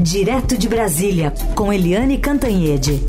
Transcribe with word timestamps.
Direto 0.00 0.56
de 0.56 0.68
Brasília, 0.68 1.32
com 1.56 1.72
Eliane 1.72 2.18
Cantanhede. 2.18 3.00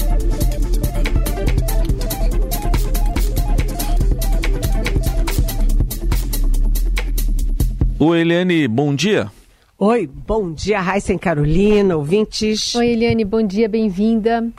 Oi, 8.00 8.22
Eliane, 8.22 8.68
bom 8.68 8.96
dia. 8.96 9.32
Oi, 9.78 10.08
bom 10.08 10.52
dia, 10.52 10.82
Raíssa 10.82 11.16
Carolina, 11.20 11.96
ouvintes. 11.96 12.74
Oi, 12.74 12.88
Eliane, 12.88 13.24
bom 13.24 13.44
dia, 13.44 13.70
bem-vinda. 13.70 14.50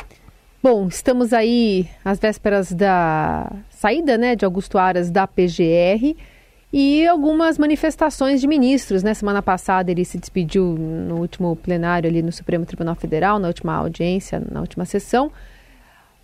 Bom, 0.63 0.87
estamos 0.87 1.33
aí 1.33 1.89
às 2.05 2.21
vésperas 2.21 2.71
da 2.71 3.51
saída 3.71 4.17
né, 4.17 4.37
de 4.37 4.45
Augusto 4.45 4.79
Aras 4.79 5.11
da 5.11 5.27
PGR 5.27 6.15
e 6.73 7.07
algumas 7.07 7.59
manifestações 7.59 8.41
de 8.41 8.47
ministros. 8.47 9.03
Né? 9.03 9.15
Semana 9.15 9.43
passada 9.43 9.91
ele 9.91 10.05
se 10.05 10.19
despediu 10.19 10.65
no 10.65 11.19
último 11.19 11.55
plenário 11.57 12.09
ali 12.09 12.23
no 12.23 12.33
Supremo 12.33 12.65
Tribunal 12.65 12.95
Federal, 12.95 13.39
na 13.39 13.49
última 13.49 13.75
audiência, 13.75 14.43
na 14.51 14.61
última 14.61 14.85
sessão. 14.85 15.33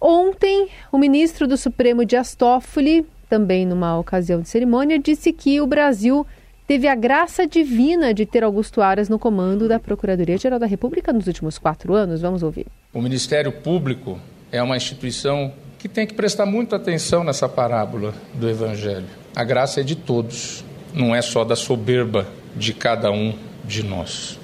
Ontem, 0.01 0.69
o 0.93 0.98
ministro 0.98 1.47
do 1.47 1.56
Supremo 1.56 2.05
Dias 2.05 2.34
Toffoli, 2.34 3.06
também 3.29 3.67
numa 3.67 3.98
ocasião 3.98 4.41
de 4.41 4.48
cerimônia, 4.48 4.98
disse 4.98 5.33
que 5.33 5.61
o 5.61 5.67
Brasil 5.67 6.27
teve 6.67 6.87
a 6.87 6.95
graça 6.95 7.47
divina 7.47 8.12
de 8.12 8.27
ter 8.27 8.45
Augusto 8.45 8.83
Aras 8.83 9.09
no 9.09 9.19
comando 9.19 9.67
da 9.67 9.81
Procuradoria-Geral 9.81 10.59
da 10.59 10.67
República 10.67 11.12
nos 11.12 11.27
últimos 11.27 11.59
quatro 11.59 11.95
anos. 11.95 12.20
Vamos 12.20 12.42
ouvir. 12.42 12.67
O 12.92 13.01
Ministério 13.01 13.51
Público 13.51 14.19
é 14.53 14.62
uma 14.62 14.77
instituição 14.77 15.53
que 15.78 15.89
tem 15.89 16.06
que 16.06 16.15
prestar 16.15 16.47
muita 16.47 16.77
atenção 16.77 17.25
nessa 17.25 17.48
parábola 17.48 18.15
do 18.34 18.48
Evangelho. 18.48 19.06
A 19.37 19.45
graça 19.45 19.83
é 19.83 19.85
de 19.85 19.95
todos, 19.95 20.65
não 20.95 21.15
é 21.15 21.21
só 21.21 21.45
da 21.45 21.55
soberba 21.55 22.27
de 22.57 22.73
cada 22.73 23.11
um 23.11 23.35
de 23.67 23.83
nós. 23.83 24.41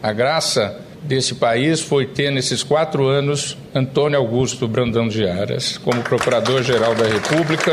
A 0.00 0.12
graça 0.12 0.82
desse 1.02 1.34
país 1.34 1.80
foi 1.80 2.06
ter, 2.06 2.30
nesses 2.30 2.62
quatro 2.62 3.08
anos, 3.08 3.58
Antônio 3.74 4.16
Augusto 4.16 4.68
Brandão 4.68 5.08
de 5.08 5.26
Aras 5.26 5.76
como 5.78 6.00
Procurador-Geral 6.00 6.94
da 6.94 7.08
República. 7.08 7.72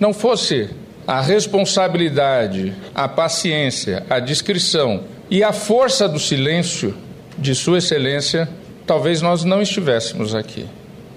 Não 0.00 0.12
fosse 0.12 0.68
a 1.06 1.20
responsabilidade, 1.20 2.74
a 2.92 3.06
paciência, 3.06 4.04
a 4.10 4.18
discrição 4.18 5.04
e 5.30 5.44
a 5.44 5.52
força 5.52 6.08
do 6.08 6.18
silêncio 6.18 6.96
de 7.38 7.54
Sua 7.54 7.78
Excelência, 7.78 8.48
talvez 8.84 9.22
nós 9.22 9.44
não 9.44 9.62
estivéssemos 9.62 10.34
aqui. 10.34 10.66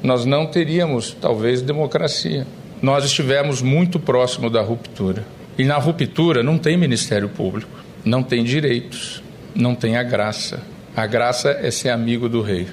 Nós 0.04 0.26
não 0.26 0.46
teríamos, 0.46 1.18
talvez, 1.20 1.64
democracia 1.64 2.46
nós 2.82 3.06
estivemos 3.06 3.62
muito 3.62 4.00
próximo 4.00 4.50
da 4.50 4.62
ruptura. 4.62 5.26
E 5.58 5.64
na 5.64 5.78
ruptura 5.78 6.44
não 6.44 6.58
tem 6.58 6.78
Ministério 6.78 7.28
Público, 7.30 7.80
não 8.06 8.22
tem 8.22 8.44
direitos, 8.44 9.24
não 9.56 9.74
tem 9.74 9.98
a 9.98 10.04
graça. 10.04 10.62
A 10.96 11.06
graça 11.06 11.52
é 11.52 11.72
ser 11.72 11.90
amigo 11.90 12.30
do 12.30 12.42
rei. 12.42 12.68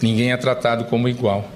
Ninguém 0.00 0.32
é 0.32 0.36
tratado 0.36 0.84
como 0.84 1.08
igual. 1.08 1.48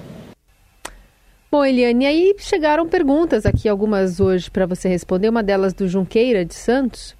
Bom, 1.51 1.63
Eliane, 1.63 2.05
aí 2.05 2.35
chegaram 2.37 2.87
perguntas 2.87 3.45
aqui, 3.45 3.69
algumas 3.69 4.19
hoje 4.19 4.51
para 4.51 4.65
você 4.65 4.89
responder. 4.89 5.29
Uma 5.29 5.41
delas 5.41 5.73
do 5.73 5.87
Junqueira 5.87 6.43
de 6.43 6.53
Santos. 6.53 7.15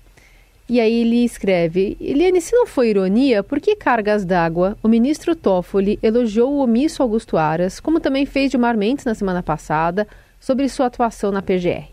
E 0.68 0.80
aí 0.80 1.02
ele 1.02 1.24
escreve: 1.24 1.96
Eliane, 2.02 2.42
se 2.42 2.54
não 2.54 2.68
foi 2.68 2.90
ironia, 2.90 3.44
por 3.44 3.62
que 3.62 3.76
cargas 3.76 4.26
d'água 4.26 4.78
o 4.84 4.88
ministro 4.90 5.36
Toffoli 5.36 5.98
elogiou 6.04 6.52
o 6.52 6.60
omisso 6.60 7.02
Augusto 7.02 7.38
Aras, 7.38 7.80
como 7.80 8.00
também 8.00 8.26
fez 8.26 8.52
Gilmar 8.52 8.76
Mendes 8.76 9.06
na 9.06 9.16
semana 9.16 9.42
passada, 9.42 10.08
sobre 10.46 10.70
sua 10.70 10.86
atuação 10.86 11.32
na 11.32 11.42
PGR. 11.42 11.88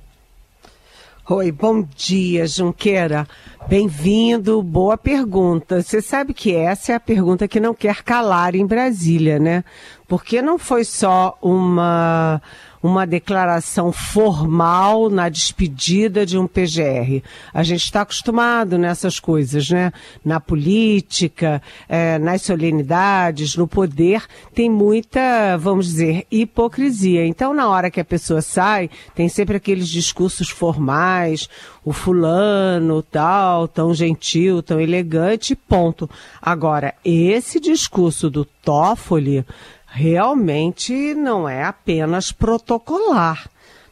Oi, 1.30 1.50
bom 1.50 1.80
dia, 1.96 2.46
Junqueira. 2.46 3.26
Bem-vindo, 3.66 4.62
boa 4.62 4.98
pergunta. 4.98 5.80
Você 5.80 6.02
sabe 6.02 6.34
que 6.34 6.54
essa 6.54 6.92
é 6.92 6.94
a 6.94 7.00
pergunta 7.00 7.48
que 7.48 7.58
não 7.58 7.72
quer 7.72 8.02
calar 8.02 8.54
em 8.54 8.66
Brasília, 8.66 9.38
né? 9.38 9.64
Porque 10.06 10.42
não 10.42 10.58
foi 10.58 10.84
só 10.84 11.38
uma 11.40 12.42
uma 12.82 13.06
declaração 13.06 13.92
formal 13.92 15.08
na 15.08 15.28
despedida 15.28 16.26
de 16.26 16.36
um 16.36 16.48
PGR. 16.48 17.22
A 17.54 17.62
gente 17.62 17.84
está 17.84 18.00
acostumado 18.00 18.76
nessas 18.76 19.20
coisas, 19.20 19.70
né? 19.70 19.92
Na 20.24 20.40
política, 20.40 21.62
é, 21.88 22.18
nas 22.18 22.42
solenidades, 22.42 23.54
no 23.56 23.68
poder, 23.68 24.24
tem 24.52 24.68
muita, 24.68 25.56
vamos 25.58 25.86
dizer, 25.86 26.26
hipocrisia. 26.30 27.24
Então, 27.24 27.54
na 27.54 27.68
hora 27.68 27.90
que 27.90 28.00
a 28.00 28.04
pessoa 28.04 28.42
sai, 28.42 28.90
tem 29.14 29.28
sempre 29.28 29.56
aqueles 29.56 29.88
discursos 29.88 30.48
formais, 30.48 31.48
o 31.84 31.92
fulano, 31.92 33.02
tal, 33.02 33.68
tão 33.68 33.94
gentil, 33.94 34.62
tão 34.62 34.80
elegante, 34.80 35.54
ponto. 35.54 36.10
Agora, 36.40 36.94
esse 37.04 37.60
discurso 37.60 38.28
do 38.28 38.44
Toffoli, 38.44 39.44
realmente 39.92 41.14
não 41.14 41.46
é 41.48 41.64
apenas 41.64 42.32
protocolar. 42.32 43.48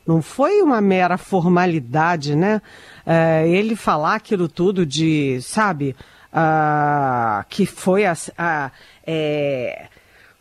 Não 0.06 0.22
foi 0.22 0.62
uma 0.62 0.80
mera 0.80 1.18
formalidade, 1.18 2.34
né? 2.34 2.62
É, 3.06 3.46
ele 3.46 3.76
falar 3.76 4.14
aquilo 4.14 4.48
tudo 4.48 4.86
de, 4.86 5.40
sabe, 5.42 5.94
uh, 6.32 7.44
que 7.48 7.66
foi 7.66 8.06
a, 8.06 8.16
a, 8.36 8.70
é, 9.06 9.88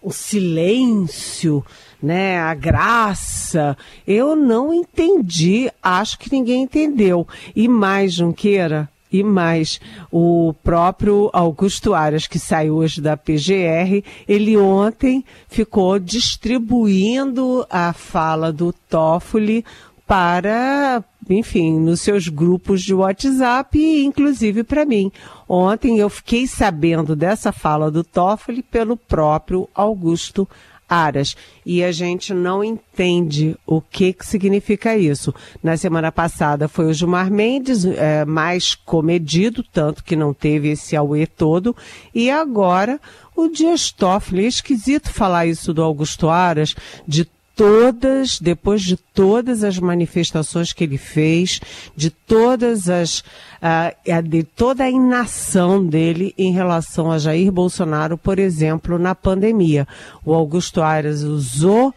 o 0.02 0.12
silêncio, 0.12 1.64
né, 2.02 2.40
a 2.40 2.54
graça. 2.54 3.78
Eu 4.08 4.36
não 4.36 4.74
entendi, 4.74 5.70
acho 5.84 6.18
que 6.18 6.32
ninguém 6.32 6.64
entendeu. 6.64 7.28
E 7.54 7.68
mais, 7.68 8.14
Junqueira, 8.14 8.90
e 9.12 9.24
mais. 9.24 9.80
O 10.12 10.54
próprio 10.64 11.30
Augusto 11.34 11.94
Aras, 11.94 12.28
que 12.28 12.40
saiu 12.40 12.76
hoje 12.76 13.02
da 13.02 13.18
PGR, 13.18 14.04
ele 14.28 14.58
ontem 14.58 15.24
ficou 15.48 16.00
distribuindo 16.00 17.66
a 17.70 17.94
fala 17.94 18.52
do 18.52 18.74
Toffoli 18.90 19.66
para, 20.08 21.04
enfim, 21.30 21.80
nos 21.80 22.02
seus 22.02 22.28
grupos 22.28 22.82
de 22.82 22.96
WhatsApp 22.96 23.78
e 23.78 24.04
inclusive 24.04 24.64
para 24.64 24.86
mim. 24.86 25.12
Ontem 25.48 26.00
eu 26.00 26.10
fiquei 26.10 26.48
sabendo 26.48 27.16
dessa 27.16 27.52
fala 27.52 27.92
do 27.92 28.04
Toffoli 28.04 28.64
pelo 28.64 28.98
próprio 28.98 29.70
Augusto 29.74 30.42
Aras. 30.44 30.69
E 31.66 31.84
a 31.84 31.92
gente 31.92 32.34
não 32.34 32.64
entende 32.64 33.56
o 33.66 33.80
que, 33.80 34.14
que 34.14 34.26
significa 34.26 34.98
isso. 34.98 35.34
Na 35.62 35.78
semana 35.78 36.12
passada 36.12 36.68
foi 36.68 36.86
o 36.88 36.94
Gilmar 36.94 37.32
Mendes, 37.32 37.86
é, 37.86 38.26
mais 38.26 38.74
comedido, 38.74 39.64
tanto 39.64 40.04
que 40.04 40.16
não 40.16 40.34
teve 40.34 40.70
esse 40.70 40.96
auê 40.96 41.28
todo. 41.28 41.76
E 42.14 42.32
agora 42.32 43.00
o 43.36 43.48
Dias 43.48 43.92
Toffoli. 43.92 44.46
É 44.46 44.48
esquisito 44.48 45.12
falar 45.12 45.46
isso 45.46 45.74
do 45.74 45.82
Augusto 45.82 46.28
Aras, 46.30 46.76
de 47.08 47.26
todas, 47.60 48.40
depois 48.40 48.82
de 48.82 48.96
todas 48.96 49.66
as 49.66 49.78
manifestações 49.78 50.72
que 50.72 50.86
ele 50.86 50.98
fez, 50.98 51.60
de 51.94 52.10
todas 52.10 52.88
as, 52.88 53.20
uh, 53.20 54.24
de 54.24 54.44
toda 54.44 54.86
a 54.86 54.90
inação 54.90 55.86
dele 55.86 56.34
em 56.38 56.54
relação 56.54 57.12
a 57.12 57.18
Jair 57.18 57.52
Bolsonaro, 57.52 58.18
por 58.18 58.40
exemplo, 58.40 58.98
na 58.98 59.14
pandemia. 59.14 59.86
O 60.24 60.34
Augusto 60.34 60.82
Aires 60.82 61.24
usou 61.24 61.94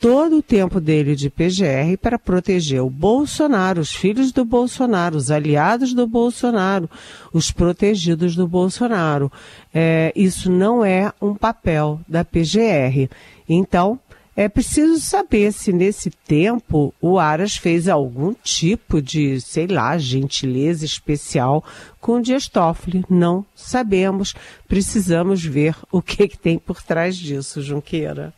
todo 0.00 0.38
o 0.38 0.42
tempo 0.42 0.80
dele 0.80 1.14
de 1.14 1.28
PGR 1.28 1.98
para 2.00 2.18
proteger 2.18 2.82
o 2.82 2.88
Bolsonaro, 2.88 3.82
os 3.82 3.94
filhos 3.94 4.32
do 4.32 4.46
Bolsonaro, 4.46 5.18
os 5.18 5.30
aliados 5.30 5.92
do 5.92 6.06
Bolsonaro, 6.06 6.88
os 7.34 7.52
protegidos 7.52 8.34
do 8.34 8.48
Bolsonaro. 8.48 9.30
É, 9.74 10.10
isso 10.16 10.50
não 10.50 10.82
é 10.82 11.12
um 11.20 11.34
papel 11.34 12.00
da 12.08 12.24
PGR. 12.24 13.10
Então, 13.48 14.00
é 14.34 14.48
preciso 14.48 14.98
saber 14.98 15.52
se 15.52 15.72
nesse 15.72 16.10
tempo 16.10 16.94
o 17.00 17.18
Aras 17.18 17.56
fez 17.56 17.88
algum 17.88 18.32
tipo 18.42 19.02
de, 19.02 19.40
sei 19.40 19.66
lá, 19.66 19.96
gentileza 19.98 20.84
especial 20.84 21.62
com 22.00 22.16
o 22.16 22.22
Dias 22.22 22.48
Toffoli. 22.48 23.04
Não 23.10 23.44
sabemos. 23.54 24.34
Precisamos 24.66 25.44
ver 25.44 25.76
o 25.90 26.00
que, 26.00 26.28
que 26.28 26.38
tem 26.38 26.58
por 26.58 26.82
trás 26.82 27.16
disso, 27.16 27.62
Junqueira. 27.62 28.32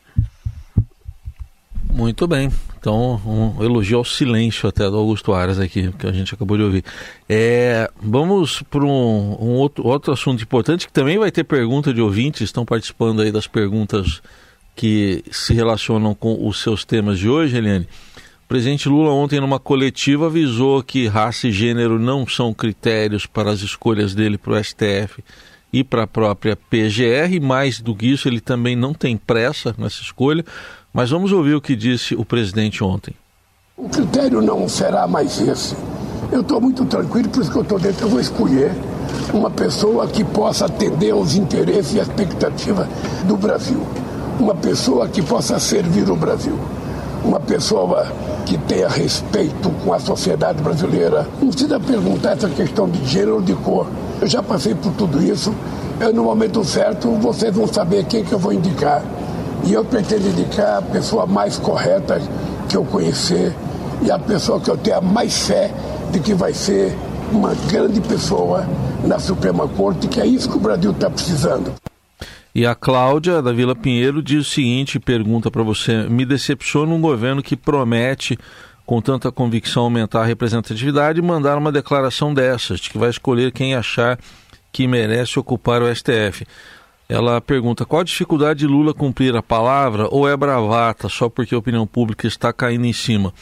Muito 1.92 2.26
bem. 2.26 2.50
Então, 2.76 3.20
um 3.24 3.62
elogio 3.62 3.98
ao 3.98 4.04
silêncio 4.04 4.68
até 4.68 4.90
do 4.90 4.96
Augusto 4.96 5.32
Aras 5.32 5.60
aqui, 5.60 5.92
que 5.92 6.06
a 6.08 6.12
gente 6.12 6.34
acabou 6.34 6.56
de 6.56 6.64
ouvir. 6.64 6.84
É, 7.28 7.88
vamos 8.02 8.62
para 8.62 8.84
um, 8.84 9.36
um 9.40 9.54
outro, 9.54 9.86
outro 9.86 10.12
assunto 10.12 10.42
importante, 10.42 10.88
que 10.88 10.92
também 10.92 11.18
vai 11.18 11.30
ter 11.30 11.44
pergunta 11.44 11.94
de 11.94 12.00
ouvintes, 12.00 12.42
estão 12.42 12.64
participando 12.64 13.22
aí 13.22 13.30
das 13.30 13.46
perguntas 13.46 14.20
que 14.74 15.24
se 15.30 15.54
relacionam 15.54 16.14
com 16.14 16.46
os 16.46 16.62
seus 16.62 16.84
temas 16.84 17.18
de 17.18 17.28
hoje, 17.28 17.56
Eliane. 17.56 17.88
O 18.44 18.48
presidente 18.48 18.88
Lula 18.88 19.10
ontem 19.10 19.40
numa 19.40 19.58
coletiva 19.58 20.26
avisou 20.26 20.82
que 20.82 21.06
raça 21.06 21.48
e 21.48 21.52
gênero 21.52 21.98
não 21.98 22.26
são 22.26 22.52
critérios 22.52 23.26
para 23.26 23.50
as 23.50 23.60
escolhas 23.60 24.14
dele 24.14 24.36
para 24.36 24.52
o 24.52 24.62
STF 24.62 25.24
e 25.72 25.82
para 25.82 26.02
a 26.02 26.06
própria 26.06 26.54
PGR. 26.54 27.40
Mais 27.42 27.80
do 27.80 27.94
que 27.94 28.06
isso, 28.06 28.28
ele 28.28 28.40
também 28.40 28.76
não 28.76 28.92
tem 28.92 29.16
pressa 29.16 29.74
nessa 29.78 30.02
escolha. 30.02 30.44
Mas 30.92 31.10
vamos 31.10 31.32
ouvir 31.32 31.54
o 31.54 31.60
que 31.60 31.74
disse 31.74 32.14
o 32.14 32.24
presidente 32.24 32.84
ontem. 32.84 33.14
O 33.76 33.88
critério 33.88 34.40
não 34.40 34.68
será 34.68 35.08
mais 35.08 35.40
esse. 35.40 35.74
Eu 36.30 36.40
estou 36.40 36.60
muito 36.60 36.84
tranquilo, 36.84 37.28
por 37.28 37.42
isso 37.42 37.50
que 37.50 37.58
eu 37.58 37.62
estou 37.62 37.78
dentro, 37.78 38.06
eu 38.06 38.08
vou 38.08 38.20
escolher 38.20 38.70
uma 39.32 39.50
pessoa 39.50 40.06
que 40.06 40.24
possa 40.24 40.66
atender 40.66 41.10
aos 41.10 41.34
interesses 41.34 41.94
e 41.94 41.98
expectativas 41.98 42.86
do 43.26 43.36
Brasil, 43.36 43.80
uma 44.38 44.54
pessoa 44.54 45.08
que 45.08 45.22
possa 45.22 45.58
servir 45.58 46.08
o 46.10 46.16
Brasil, 46.16 46.58
uma 47.24 47.40
pessoa 47.40 48.06
que 48.44 48.58
tenha 48.58 48.88
respeito 48.88 49.70
com 49.84 49.92
a 49.92 49.98
sociedade 49.98 50.62
brasileira. 50.62 51.26
Não 51.40 51.48
precisa 51.48 51.80
perguntar 51.80 52.32
essa 52.32 52.48
questão 52.48 52.88
de 52.88 53.04
gênero 53.06 53.36
ou 53.36 53.42
de 53.42 53.54
cor. 53.54 53.86
Eu 54.20 54.26
já 54.26 54.42
passei 54.42 54.74
por 54.74 54.92
tudo 54.92 55.22
isso. 55.22 55.54
Eu, 56.00 56.12
no 56.12 56.24
momento 56.24 56.64
certo, 56.64 57.10
vocês 57.12 57.54
vão 57.54 57.66
saber 57.66 58.04
quem 58.04 58.24
que 58.24 58.32
eu 58.32 58.38
vou 58.38 58.52
indicar. 58.52 59.02
E 59.64 59.72
eu 59.72 59.84
pretendo 59.84 60.28
indicar 60.28 60.78
a 60.78 60.82
pessoa 60.82 61.26
mais 61.26 61.56
correta 61.56 62.20
que 62.68 62.76
eu 62.76 62.84
conhecer 62.84 63.54
e 64.02 64.10
a 64.10 64.18
pessoa 64.18 64.60
que 64.60 64.70
eu 64.70 64.76
tenho 64.76 65.00
mais 65.00 65.46
fé 65.46 65.70
de 66.10 66.20
que 66.20 66.34
vai 66.34 66.52
ser 66.52 66.94
uma 67.32 67.54
grande 67.70 68.00
pessoa 68.00 68.66
na 69.04 69.18
Suprema 69.18 69.66
Corte, 69.66 70.06
que 70.08 70.20
é 70.20 70.26
isso 70.26 70.48
que 70.48 70.56
o 70.56 70.60
Brasil 70.60 70.90
está 70.90 71.08
precisando. 71.08 71.72
E 72.54 72.64
a 72.64 72.72
Cláudia, 72.72 73.42
da 73.42 73.52
Vila 73.52 73.74
Pinheiro, 73.74 74.22
diz 74.22 74.46
o 74.46 74.50
seguinte: 74.50 75.00
pergunta 75.00 75.50
para 75.50 75.64
você: 75.64 76.08
me 76.08 76.24
decepciona 76.24 76.94
um 76.94 77.00
governo 77.00 77.42
que 77.42 77.56
promete, 77.56 78.38
com 78.86 79.00
tanta 79.00 79.32
convicção, 79.32 79.82
aumentar 79.82 80.20
a 80.20 80.24
representatividade 80.24 81.18
e 81.18 81.22
mandar 81.22 81.58
uma 81.58 81.72
declaração 81.72 82.32
dessas, 82.32 82.78
de 82.78 82.90
que 82.90 82.98
vai 82.98 83.10
escolher 83.10 83.50
quem 83.50 83.74
achar 83.74 84.20
que 84.70 84.86
merece 84.86 85.36
ocupar 85.36 85.82
o 85.82 85.92
STF. 85.92 86.46
Ela 87.08 87.40
pergunta: 87.40 87.84
qual 87.84 88.02
a 88.02 88.04
dificuldade 88.04 88.60
de 88.60 88.68
Lula 88.68 88.94
cumprir 88.94 89.34
a 89.34 89.42
palavra 89.42 90.06
ou 90.08 90.28
é 90.28 90.36
bravata 90.36 91.08
só 91.08 91.28
porque 91.28 91.56
a 91.56 91.58
opinião 91.58 91.88
pública 91.88 92.28
está 92.28 92.52
caindo 92.52 92.86
em 92.86 92.92
cima? 92.92 93.34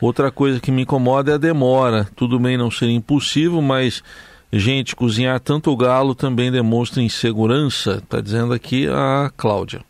Outra 0.00 0.30
coisa 0.30 0.60
que 0.60 0.70
me 0.70 0.82
incomoda 0.82 1.32
é 1.32 1.34
a 1.34 1.38
demora. 1.38 2.08
Tudo 2.14 2.38
bem 2.38 2.56
não 2.56 2.70
ser 2.70 2.90
impossível, 2.90 3.60
mas 3.60 4.04
Gente, 4.54 4.94
cozinhar 4.94 5.40
tanto 5.40 5.74
galo 5.74 6.14
também 6.14 6.52
demonstra 6.52 7.02
insegurança, 7.02 8.02
está 8.02 8.20
dizendo 8.20 8.52
aqui 8.52 8.86
a 8.86 9.32
Cláudia. 9.34 9.82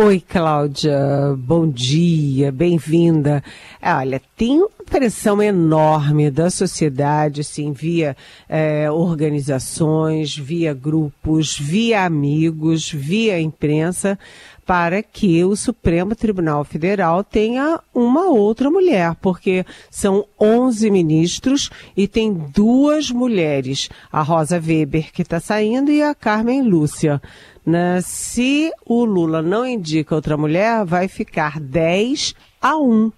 Oi, 0.00 0.20
Cláudia, 0.20 0.96
bom 1.36 1.68
dia, 1.68 2.52
bem-vinda. 2.52 3.42
Olha, 3.82 4.22
tem 4.36 4.58
uma 4.58 4.68
pressão 4.88 5.42
enorme 5.42 6.30
da 6.30 6.50
sociedade, 6.50 7.40
assim, 7.40 7.72
via 7.72 8.16
é, 8.48 8.88
organizações, 8.88 10.36
via 10.38 10.72
grupos, 10.72 11.58
via 11.58 12.04
amigos, 12.04 12.88
via 12.92 13.40
imprensa, 13.40 14.16
para 14.64 15.02
que 15.02 15.42
o 15.44 15.56
Supremo 15.56 16.14
Tribunal 16.14 16.62
Federal 16.62 17.24
tenha 17.24 17.80
uma 17.92 18.26
outra 18.26 18.70
mulher, 18.70 19.16
porque 19.20 19.66
são 19.90 20.24
11 20.40 20.92
ministros 20.92 21.70
e 21.96 22.06
tem 22.06 22.32
duas 22.32 23.10
mulheres, 23.10 23.88
a 24.12 24.22
Rosa 24.22 24.62
Weber, 24.64 25.10
que 25.12 25.22
está 25.22 25.40
saindo, 25.40 25.90
e 25.90 26.00
a 26.02 26.14
Carmen 26.14 26.62
Lúcia. 26.62 27.20
Né? 27.68 28.00
Se 28.00 28.72
o 28.86 29.04
Lula 29.04 29.42
não 29.42 29.66
indica 29.66 30.14
outra 30.14 30.38
mulher, 30.38 30.86
vai 30.86 31.06
ficar 31.06 31.60
10 31.60 32.34
a 32.62 32.78
1 32.78 33.12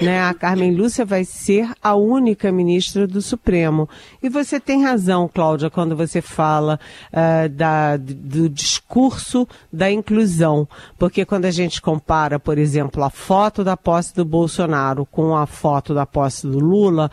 né? 0.00 0.22
A 0.22 0.32
Carmen 0.32 0.74
Lúcia 0.74 1.04
vai 1.04 1.24
ser 1.24 1.70
a 1.82 1.94
única 1.94 2.52
ministra 2.52 3.06
do 3.06 3.20
Supremo. 3.20 3.88
E 4.22 4.28
você 4.28 4.60
tem 4.60 4.84
razão, 4.84 5.28
Cláudia, 5.32 5.70
quando 5.70 5.96
você 5.96 6.20
fala 6.20 6.78
uh, 7.12 7.48
da, 7.48 7.96
do 7.96 8.48
discurso 8.48 9.46
da 9.72 9.90
inclusão. 9.90 10.68
Porque 10.96 11.24
quando 11.24 11.46
a 11.46 11.50
gente 11.50 11.82
compara, 11.82 12.38
por 12.38 12.58
exemplo, 12.58 13.02
a 13.02 13.10
foto 13.10 13.64
da 13.64 13.76
posse 13.76 14.14
do 14.14 14.24
Bolsonaro 14.24 15.04
com 15.04 15.36
a 15.36 15.46
foto 15.46 15.92
da 15.92 16.06
posse 16.06 16.46
do 16.46 16.60
Lula, 16.60 17.10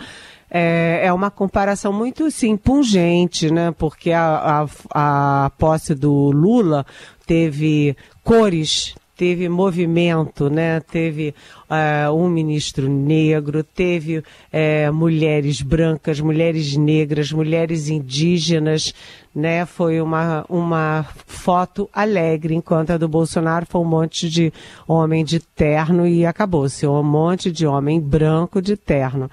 é, 0.57 1.01
é 1.07 1.11
uma 1.11 1.29
comparação 1.29 1.91
muito 1.91 2.31
sim 2.31 2.55
pungente, 2.55 3.51
né? 3.51 3.73
Porque 3.77 4.13
a, 4.13 4.65
a, 4.93 5.45
a 5.45 5.49
posse 5.49 5.93
do 5.93 6.31
Lula 6.31 6.85
teve 7.27 7.97
cores 8.23 8.95
teve 9.17 9.47
movimento, 9.47 10.49
né? 10.49 10.79
Teve 10.81 11.33
uh, 11.69 12.13
um 12.13 12.27
ministro 12.29 12.89
negro, 12.89 13.63
teve 13.63 14.17
uh, 14.17 14.93
mulheres 14.93 15.61
brancas, 15.61 16.19
mulheres 16.19 16.75
negras, 16.75 17.31
mulheres 17.31 17.87
indígenas, 17.87 18.93
né? 19.33 19.65
Foi 19.65 20.01
uma, 20.01 20.45
uma 20.49 21.05
foto 21.25 21.89
alegre, 21.93 22.55
enquanto 22.55 22.91
a 22.91 22.97
do 22.97 23.07
Bolsonaro 23.07 23.65
foi 23.65 23.81
um 23.81 23.85
monte 23.85 24.29
de 24.29 24.51
homem 24.85 25.23
de 25.23 25.39
terno 25.39 26.05
e 26.05 26.25
acabou-se, 26.25 26.85
um 26.85 27.03
monte 27.03 27.51
de 27.51 27.65
homem 27.65 28.01
branco 28.01 28.61
de 28.61 28.75
terno. 28.75 29.29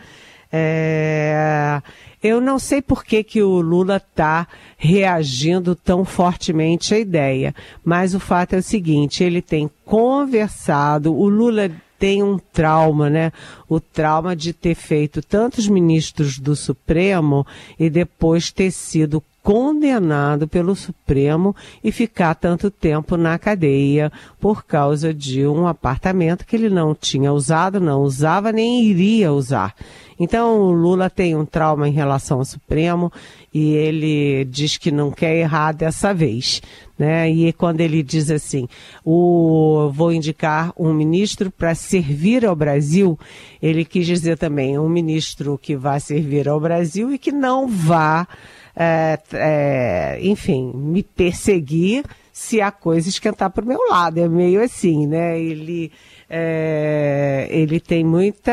É, 0.52 1.81
eu 2.22 2.40
não 2.40 2.58
sei 2.58 2.82
por 2.82 3.04
que, 3.04 3.25
que 3.25 3.43
o 3.43 3.60
Lula 3.60 3.96
está 3.96 4.46
reagindo 4.76 5.75
tão 5.75 6.04
fortemente 6.04 6.94
à 6.94 6.99
ideia, 6.99 7.54
mas 7.84 8.14
o 8.14 8.20
fato 8.20 8.54
é 8.54 8.58
o 8.58 8.62
seguinte: 8.62 9.25
ele 9.25 9.40
tem 9.40 9.70
conversado, 9.84 11.14
o 11.14 11.28
Lula 11.28 11.70
tem 11.99 12.22
um 12.22 12.37
trauma, 12.37 13.08
né? 13.08 13.32
O 13.69 13.78
trauma 13.78 14.34
de 14.34 14.52
ter 14.52 14.75
feito 14.75 15.22
tantos 15.22 15.69
ministros 15.69 16.38
do 16.38 16.55
Supremo 16.55 17.46
e 17.78 17.88
depois 17.88 18.50
ter 18.50 18.72
sido 18.72 19.22
condenado 19.43 20.47
pelo 20.47 20.77
Supremo 20.77 21.55
e 21.83 21.91
ficar 21.91 22.35
tanto 22.35 22.71
tempo 22.71 23.17
na 23.17 23.39
cadeia 23.39 24.12
por 24.41 24.65
causa 24.65 25.12
de 25.12 25.47
um 25.47 25.67
apartamento 25.67 26.47
que 26.47 26.55
ele 26.55 26.71
não 26.71 26.94
tinha 26.94 27.33
usado, 27.33 27.81
não 27.81 28.03
usava 28.03 28.53
nem 28.53 28.85
iria 28.85 29.33
usar. 29.33 29.75
Então 30.19 30.61
o 30.61 30.71
Lula 30.71 31.11
tem 31.11 31.35
um 31.35 31.44
trauma 31.44 31.89
em 31.89 31.93
relação 31.93 32.39
ao 32.39 32.44
Supremo 32.44 33.12
e 33.53 33.73
ele 33.73 34.44
diz 34.44 34.79
que 34.79 34.93
não 34.93 35.11
quer 35.11 35.35
errar 35.35 35.73
dessa 35.73 36.15
vez. 36.15 36.62
Né? 36.97 37.29
E 37.29 37.53
quando 37.53 37.81
ele 37.81 38.00
diz 38.00 38.31
assim, 38.31 38.69
o, 39.05 39.91
vou 39.93 40.12
indicar 40.12 40.73
um 40.79 40.94
ministro 40.94 41.50
para 41.50 41.75
servir 41.75 42.47
ao 42.47 42.55
Brasil, 42.55 43.19
ele 43.61 43.85
quis 43.85 44.06
dizer 44.06 44.39
também 44.39 44.79
um 44.79 44.89
ministro 44.89 45.59
que 45.61 45.75
vá 45.75 45.99
servir 45.99 46.49
ao 46.49 46.61
Brasil 46.61 47.12
e 47.12 47.19
que 47.19 47.33
não 47.33 47.67
vá 47.67 48.29
é, 48.74 49.19
é, 49.32 50.19
enfim, 50.22 50.72
me 50.74 51.02
perseguir 51.02 52.04
se 52.32 52.60
a 52.60 52.70
coisa 52.70 53.08
esquentar 53.08 53.50
para 53.50 53.64
o 53.64 53.69
meu 53.69 53.78
lado. 53.88 54.19
É 54.19 54.28
meio 54.28 54.62
assim, 54.62 55.06
né? 55.06 55.38
Ele, 55.38 55.92
é, 56.28 57.46
ele 57.50 57.78
tem 57.78 58.02
muita, 58.02 58.52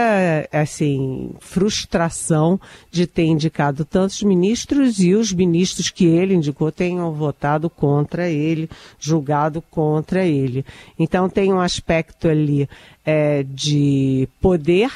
assim, 0.51 1.31
frustração 1.39 2.60
de 2.92 3.07
ter 3.07 3.24
indicado 3.24 3.86
tantos 3.86 4.21
ministros 4.21 5.00
e 5.00 5.16
os 5.16 5.31
ministros 5.31 5.89
que 5.89 6.06
ele 6.06 6.36
indicou 6.36 6.71
tenham 6.71 7.12
votado 7.13 7.69
contra 7.69 8.30
ele, 8.30 8.69
julgado 8.99 9.61
contra 9.61 10.26
ele. 10.26 10.66
Então 10.97 11.30
tem 11.30 11.54
um 11.54 11.61
aspecto 11.61 12.28
ali 12.28 12.68
é, 13.06 13.44
de 13.44 14.28
poder 14.42 14.92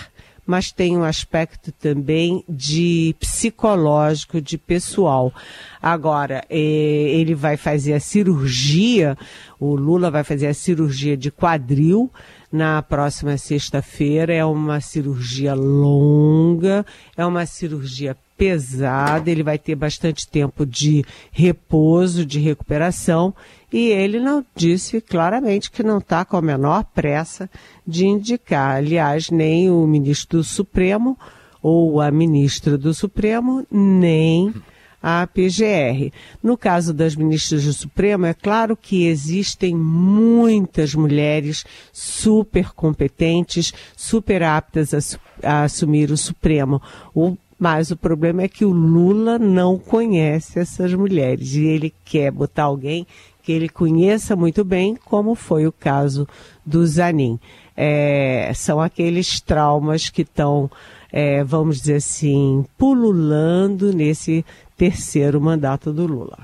mas 0.46 0.72
tem 0.72 0.98
um 0.98 1.04
aspecto 1.04 1.72
também 1.72 2.44
de 2.48 3.16
psicológico, 3.20 4.42
de 4.42 4.58
pessoal. 4.58 5.34
Agora, 5.82 6.44
eh, 6.50 6.58
ele 6.58 7.34
vai 7.34 7.58
fazer 7.58 7.94
a 7.94 8.00
cirurgia, 8.00 9.18
o 9.60 9.76
Lula 9.76 10.12
vai 10.12 10.24
fazer 10.24 10.48
a 10.48 10.54
cirurgia 10.54 11.16
de 11.16 11.32
quadril 11.32 12.12
na 12.52 12.82
próxima 12.82 13.38
sexta-feira. 13.38 14.34
É 14.34 14.44
uma 14.44 14.82
cirurgia 14.82 15.54
longa, 15.54 16.86
é 17.16 17.26
uma 17.26 17.46
cirurgia 17.46 18.16
pesada, 18.44 19.32
ele 19.32 19.42
vai 19.42 19.58
ter 19.58 19.74
bastante 19.74 20.28
tempo 20.28 20.66
de 20.66 21.06
repouso, 21.32 22.26
de 22.26 22.42
recuperação, 22.42 23.34
e 23.72 23.88
ele 23.88 24.20
não 24.20 24.46
disse 24.54 25.00
claramente 25.00 25.72
que 25.72 25.82
não 25.82 26.00
está 26.00 26.26
com 26.26 26.36
a 26.36 26.42
menor 26.42 26.84
pressa 26.94 27.50
de 27.88 28.06
indicar. 28.06 28.76
Aliás, 28.76 29.30
nem 29.30 29.72
o 29.72 29.88
ministro 29.88 30.40
do 30.40 30.44
Supremo 30.44 31.18
ou 31.62 32.02
a 32.02 32.12
ministra 32.12 32.78
do 32.78 32.94
Supremo, 32.94 33.66
nem 33.72 34.54
a 35.02 35.26
PGR. 35.28 36.14
No 36.42 36.58
caso 36.58 36.94
das 36.94 37.16
ministras 37.16 37.64
do 37.64 37.74
Supremo, 37.74 38.26
é 38.26 38.34
claro 38.34 38.76
que 38.76 39.06
existem 39.06 39.76
muitas 39.76 40.94
mulheres 40.96 41.66
super 41.94 42.74
competentes, 42.74 43.74
super 43.96 44.44
aptas 44.44 44.94
a, 44.94 45.00
a 45.44 45.64
assumir 45.64 46.12
o 46.12 46.18
Supremo. 46.18 46.82
O 47.14 47.38
mas 47.64 47.92
o 47.92 47.96
problema 47.96 48.42
é 48.42 48.50
que 48.50 48.66
o 48.66 48.74
Lula 48.74 49.40
não 49.40 49.80
conhece 49.80 50.60
essas 50.60 50.94
mulheres 50.94 51.54
e 51.54 51.64
ele 51.64 51.94
quer 52.04 52.30
botar 52.30 52.64
alguém 52.64 53.08
que 53.42 53.54
ele 53.54 53.70
conheça 53.70 54.36
muito 54.36 54.66
bem, 54.66 54.98
como 55.06 55.34
foi 55.34 55.66
o 55.66 55.72
caso 55.72 56.28
do 56.66 56.86
Zanin. 56.86 57.40
É, 57.74 58.52
são 58.54 58.82
aqueles 58.82 59.40
traumas 59.40 60.10
que 60.10 60.24
estão, 60.24 60.70
é, 61.10 61.42
vamos 61.42 61.78
dizer 61.80 61.96
assim, 61.96 62.66
pululando 62.78 63.94
nesse 63.94 64.46
terceiro 64.76 65.40
mandato 65.40 65.94
do 65.94 66.06
Lula. 66.06 66.40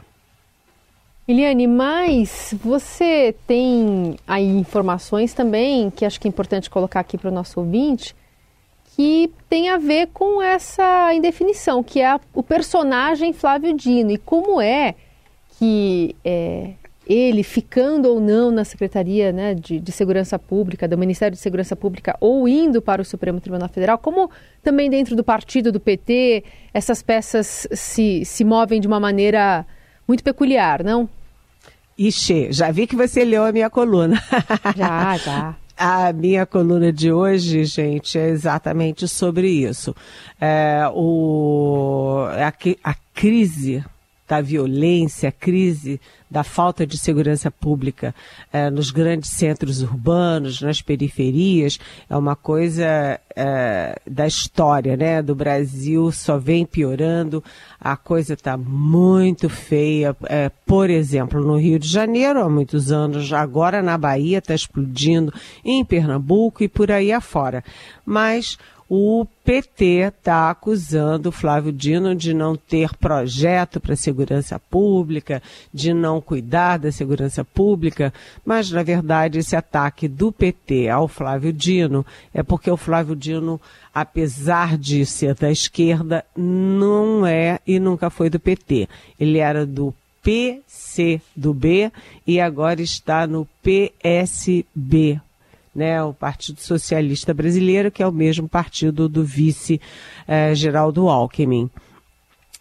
Eliane, 1.27 1.67
mas 1.67 2.55
você 2.63 3.35
tem 3.45 4.15
aí 4.25 4.47
informações 4.47 5.33
também, 5.33 5.89
que 5.89 6.05
acho 6.05 6.17
que 6.17 6.29
é 6.29 6.29
importante 6.29 6.69
colocar 6.69 7.01
aqui 7.01 7.17
para 7.17 7.29
o 7.29 7.33
nosso 7.33 7.59
ouvinte, 7.59 8.15
que 8.95 9.31
tem 9.49 9.69
a 9.69 9.77
ver 9.77 10.09
com 10.13 10.41
essa 10.41 11.13
indefinição, 11.13 11.83
que 11.83 12.01
é 12.01 12.07
a, 12.07 12.19
o 12.33 12.43
personagem 12.43 13.33
Flávio 13.33 13.73
Dino 13.73 14.11
e 14.11 14.17
como 14.17 14.59
é 14.61 14.95
que 15.57 16.15
é, 16.23 16.71
ele 17.09 17.41
ficando 17.41 18.07
ou 18.07 18.21
não 18.21 18.51
na 18.51 18.63
Secretaria 18.63 19.31
né, 19.31 19.55
de, 19.55 19.79
de, 19.79 19.91
Segurança 19.91 20.37
Pública, 20.37 20.87
do 20.87 20.97
Ministério 20.97 21.35
de 21.35 21.41
Segurança 21.41 21.75
Pública, 21.75 22.15
ou 22.21 22.47
indo 22.47 22.81
para 22.81 23.01
o 23.01 23.05
Supremo 23.05 23.41
Tribunal 23.41 23.67
Federal, 23.67 23.97
como 23.97 24.29
também 24.61 24.89
dentro 24.89 25.15
do 25.15 25.23
partido 25.23 25.71
do 25.71 25.79
PT, 25.79 26.43
essas 26.73 27.01
peças 27.01 27.67
se, 27.71 28.23
se 28.23 28.43
movem 28.43 28.79
de 28.79 28.87
uma 28.87 28.99
maneira 28.99 29.65
muito 30.07 30.23
peculiar, 30.23 30.83
não? 30.83 31.09
Ixi, 31.97 32.51
já 32.51 32.71
vi 32.71 32.85
que 32.85 32.95
você 32.95 33.25
leu 33.25 33.43
a 33.43 33.51
minha 33.51 33.69
coluna. 33.69 34.21
Já, 34.77 35.17
já. 35.17 35.55
A 35.81 36.11
minha 36.11 36.45
coluna 36.45 36.91
de 36.91 37.09
hoje, 37.09 37.63
gente, 37.63 38.19
é 38.19 38.27
exatamente 38.27 39.07
sobre 39.07 39.47
isso. 39.47 39.95
É, 40.37 40.83
o, 40.93 42.25
a, 42.27 42.91
a 42.91 42.95
crise 43.13 43.85
da 44.29 44.41
violência, 44.41 45.29
a 45.29 45.31
crise 45.31 45.99
da 46.29 46.43
falta 46.43 46.85
de 46.85 46.95
segurança 46.99 47.49
pública 47.49 48.13
eh, 48.53 48.69
nos 48.69 48.91
grandes 48.91 49.31
centros 49.31 49.81
urbanos, 49.81 50.61
nas 50.61 50.79
periferias, 50.83 51.79
é 52.07 52.15
uma 52.15 52.35
coisa 52.35 53.19
eh, 53.35 53.99
da 54.05 54.27
história, 54.27 54.95
né? 54.95 55.23
Do 55.23 55.33
Brasil 55.33 56.11
só 56.11 56.37
vem 56.37 56.63
piorando, 56.63 57.43
a 57.81 57.97
coisa 57.97 58.35
está 58.35 58.55
muito 58.55 59.49
feia. 59.49 60.15
Eh, 60.25 60.51
por 60.63 60.91
exemplo, 60.91 61.41
no 61.41 61.57
Rio 61.57 61.79
de 61.79 61.87
Janeiro, 61.87 62.43
há 62.43 62.49
muitos 62.49 62.91
anos, 62.91 63.33
agora 63.33 63.81
na 63.81 63.97
Bahia 63.97 64.37
está 64.37 64.53
explodindo, 64.53 65.33
em 65.65 65.83
Pernambuco 65.83 66.63
e 66.63 66.67
por 66.67 66.91
aí 66.91 67.11
afora. 67.11 67.63
Mas 68.05 68.59
o 68.89 69.23
PT 69.45 69.85
está 70.07 70.49
acusando 70.49 71.29
o 71.29 71.31
Flávio 71.31 71.71
Dino 71.71 72.15
de 72.15 72.33
não 72.33 72.55
ter 72.55 72.95
projeto 72.95 73.79
para 73.79 73.93
a 73.93 73.97
segurança 73.97 74.57
pública, 74.57 75.43
de 75.71 75.93
não 75.93 76.19
cuidar 76.19 76.79
da 76.79 76.91
segurança 76.91 77.45
pública, 77.45 78.11
mas 78.43 78.71
na 78.71 78.81
verdade 78.81 79.37
esse 79.37 79.55
ataque 79.55 80.07
do 80.07 80.31
PT 80.31 80.89
ao 80.89 81.07
Flávio 81.07 81.53
Dino 81.53 82.03
é 82.33 82.41
porque 82.41 82.71
o 82.71 82.77
Flávio 82.77 83.15
Dino, 83.15 83.61
apesar 83.93 84.75
de 84.75 85.05
ser 85.05 85.35
da 85.35 85.51
esquerda, 85.51 86.25
não 86.35 87.27
é 87.27 87.59
e 87.67 87.79
nunca 87.79 88.09
foi 88.09 88.27
do 88.27 88.39
PT. 88.39 88.89
Ele 89.19 89.37
era 89.37 89.67
do 89.67 89.93
PC 90.23 91.21
do 91.35 91.53
B 91.53 91.91
e 92.25 92.41
agora 92.41 92.81
está 92.81 93.27
no 93.27 93.47
PSB, 93.61 95.21
né, 95.79 96.03
o 96.03 96.13
Partido 96.13 96.59
Socialista 96.59 97.33
Brasileiro, 97.33 97.89
que 97.89 98.03
é 98.03 98.07
o 98.07 98.11
mesmo 98.11 98.49
partido 98.49 99.07
do 99.07 99.23
vice 99.23 99.79
eh, 100.27 100.53
Geraldo 100.53 101.07
Alckmin. 101.07 101.69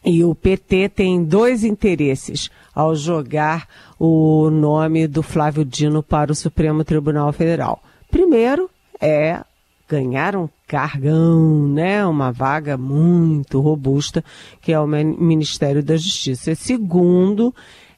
E 0.05 0.23
o 0.23 0.37
PT 0.37 0.89
tem 0.91 1.25
dois 1.25 1.65
interesses 1.65 2.49
ao 2.73 2.95
jogar 2.95 3.67
o 3.99 4.49
nome 4.49 5.09
do 5.09 5.21
Flávio 5.21 5.65
Dino 5.65 6.01
para 6.01 6.31
o 6.31 6.35
Supremo 6.35 6.85
Tribunal 6.85 7.33
Federal. 7.33 7.83
Primeiro 8.09 8.71
é 9.01 9.41
ganhar 9.89 10.37
um 10.37 10.49
cargão, 10.69 11.67
né, 11.67 12.07
uma 12.07 12.31
vaga 12.31 12.77
muito 12.77 13.61
robusta, 13.61 14.25
que 14.61 14.73
é 14.73 14.79
o 14.79 14.87
Ministério 14.87 15.83
da 15.83 15.97
Justiça. 15.97 16.55
Segundo 16.55 17.53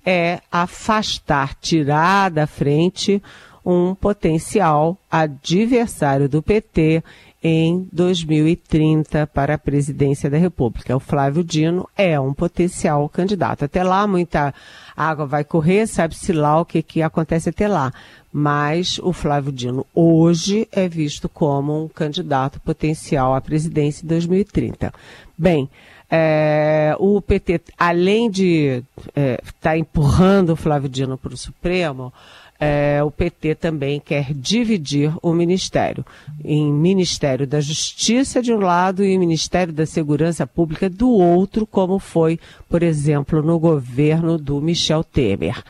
é 0.05 0.41
afastar, 0.51 1.55
tirar 1.61 2.31
da 2.31 2.47
frente 2.47 3.23
um 3.65 3.95
potencial 3.95 4.97
adversário 5.11 6.29
do 6.29 6.43
PT 6.43 7.03
em 7.43 7.89
2030 7.91 9.27
para 9.29 9.55
a 9.55 9.59
presidência 9.59 10.29
da 10.29 10.37
República. 10.37 10.97
O 10.97 11.01
Flávio 11.01 11.43
Dino 11.43 11.89
é 11.97 12.21
um 12.21 12.35
potencial 12.35 13.09
candidato. 13.09 13.65
Até 13.65 13.83
lá, 13.83 14.07
muita 14.07 14.53
água 14.97 15.27
vai 15.27 15.43
correr, 15.43 15.87
sabe-se 15.87 16.33
lá 16.33 16.61
o 16.61 16.65
que, 16.65 16.83
que 16.83 17.01
acontece 17.01 17.49
até 17.49 17.67
lá. 17.67 17.93
Mas 18.33 18.99
o 18.99 19.13
Flávio 19.13 19.51
Dino 19.51 19.87
hoje 19.95 20.69
é 20.71 20.87
visto 20.87 21.29
como 21.29 21.85
um 21.85 21.89
candidato 21.89 22.61
potencial 22.61 23.35
à 23.35 23.41
presidência 23.41 24.05
em 24.05 24.09
2030. 24.09 24.93
Bem, 25.37 25.69
é, 26.11 26.95
o 26.99 27.21
PT, 27.23 27.61
além 27.79 28.31
de 28.31 28.83
estar 28.99 29.21
é, 29.21 29.39
tá 29.61 29.79
empurrando 29.79 30.51
o 30.51 30.57
Flávio 30.57 30.89
Dino 30.89 31.17
para 31.17 31.33
o 31.33 31.37
Supremo, 31.37 32.13
é, 32.61 33.03
o 33.03 33.11
PT 33.11 33.55
também 33.55 33.99
quer 33.99 34.35
dividir 34.35 35.11
o 35.23 35.33
Ministério 35.33 36.05
em 36.45 36.71
Ministério 36.71 37.47
da 37.47 37.59
Justiça 37.59 38.43
de 38.43 38.53
um 38.53 38.59
lado 38.59 39.03
e 39.03 39.19
Ministério 39.19 39.73
da 39.73 39.87
Segurança 39.87 40.47
Pública 40.47 40.91
do 40.91 41.09
outro, 41.09 41.67
como 41.67 41.99
foi, 41.99 42.39
por 42.69 42.83
exemplo, 42.83 43.43
no 43.43 43.59
governo 43.59 44.37
do 44.37 44.61
Michel 44.61 45.03
Temer. 45.03 45.65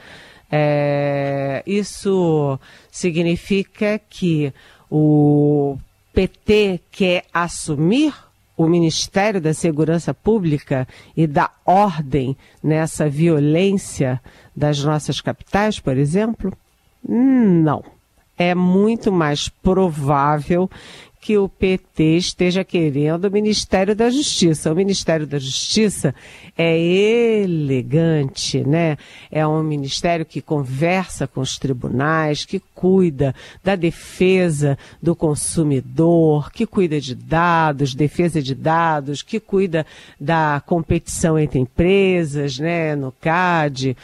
É, 0.51 1.63
isso 1.65 2.59
significa 2.91 4.01
que 4.11 4.53
o 4.91 5.79
PT 6.13 6.81
quer 6.91 7.25
assumir 7.33 8.13
o 8.57 8.67
Ministério 8.67 9.41
da 9.41 9.55
Segurança 9.55 10.13
Pública 10.13 10.89
e 11.17 11.25
da 11.25 11.51
ordem 11.65 12.37
nessa 12.61 13.09
violência 13.09 14.21
das 14.57 14.83
nossas 14.83 15.21
capitais, 15.21 15.79
por 15.79 15.97
exemplo? 15.97 16.53
Não. 17.07 17.83
É 18.37 18.55
muito 18.55 19.13
mais 19.13 19.49
provável 19.49 20.71
que 21.21 21.37
o 21.37 21.49
PT 21.49 22.17
esteja 22.17 22.65
querendo 22.65 23.27
o 23.27 23.31
Ministério 23.31 23.95
da 23.95 24.09
Justiça. 24.09 24.73
O 24.73 24.75
Ministério 24.75 25.27
da 25.27 25.39
Justiça 25.39 26.15
é 26.57 26.79
elegante, 27.43 28.67
né? 28.67 28.97
É 29.31 29.47
um 29.47 29.63
ministério 29.63 30.25
que 30.25 30.41
conversa 30.41 31.27
com 31.27 31.43
os 31.43 31.59
tribunais, 31.59 32.47
que 32.47 32.59
cuida 32.75 33.35
da 33.63 33.77
defesa 33.77 34.79
do 35.03 35.15
consumidor, 35.15 36.51
que 36.51 36.67
cuida 36.67 36.99
de 36.99 37.15
dados, 37.15 37.95
defesa 37.95 38.41
de 38.41 38.55
dados, 38.55 39.21
que 39.23 39.39
cuida 39.39 39.85
da 40.19 40.63
competição 40.65 41.39
entre 41.39 41.59
empresas, 41.59 42.59
né? 42.59 42.97
No 42.97 43.13
CAD. 43.13 43.95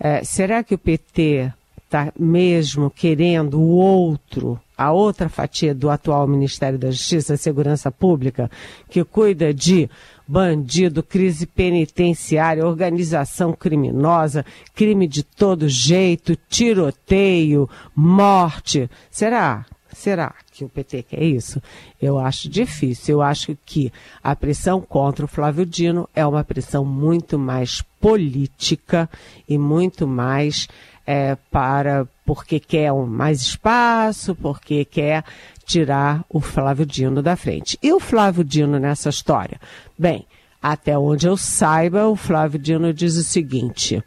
É, 0.00 0.24
será 0.24 0.64
que 0.64 0.74
o 0.74 0.78
PT 0.78 1.52
está 1.94 2.12
mesmo 2.18 2.90
querendo 2.90 3.60
o 3.60 3.68
outro, 3.68 4.60
a 4.76 4.90
outra 4.90 5.28
fatia 5.28 5.72
do 5.72 5.88
atual 5.88 6.26
Ministério 6.26 6.76
da 6.76 6.90
Justiça 6.90 7.34
e 7.34 7.38
Segurança 7.38 7.88
Pública, 7.88 8.50
que 8.90 9.04
cuida 9.04 9.54
de 9.54 9.88
bandido, 10.26 11.04
crise 11.04 11.46
penitenciária, 11.46 12.66
organização 12.66 13.52
criminosa, 13.52 14.44
crime 14.74 15.06
de 15.06 15.22
todo 15.22 15.68
jeito, 15.68 16.36
tiroteio, 16.48 17.70
morte. 17.94 18.90
Será? 19.08 19.64
Será 19.92 20.34
que 20.50 20.64
o 20.64 20.68
PT 20.68 21.04
quer 21.04 21.22
isso? 21.22 21.62
Eu 22.02 22.18
acho 22.18 22.48
difícil. 22.48 23.14
Eu 23.14 23.22
acho 23.22 23.56
que 23.64 23.92
a 24.22 24.34
pressão 24.34 24.80
contra 24.80 25.24
o 25.24 25.28
Flávio 25.28 25.64
Dino 25.64 26.08
é 26.12 26.26
uma 26.26 26.42
pressão 26.42 26.84
muito 26.84 27.38
mais 27.38 27.80
política 28.00 29.08
e 29.48 29.56
muito 29.56 30.06
mais 30.06 30.66
é, 31.06 31.36
para 31.50 32.06
porque 32.24 32.58
quer 32.58 32.92
mais 32.92 33.42
espaço, 33.42 34.34
porque 34.34 34.84
quer 34.84 35.24
tirar 35.64 36.24
o 36.28 36.40
Flávio 36.40 36.86
Dino 36.86 37.22
da 37.22 37.36
frente. 37.36 37.78
E 37.82 37.92
o 37.92 38.00
Flávio 38.00 38.44
Dino 38.44 38.78
nessa 38.78 39.10
história? 39.10 39.60
Bem, 39.98 40.26
até 40.62 40.98
onde 40.98 41.26
eu 41.26 41.36
saiba, 41.36 42.06
o 42.06 42.16
Flávio 42.16 42.58
Dino 42.58 42.92
diz 42.92 43.16
o 43.16 43.22
seguinte, 43.22 44.02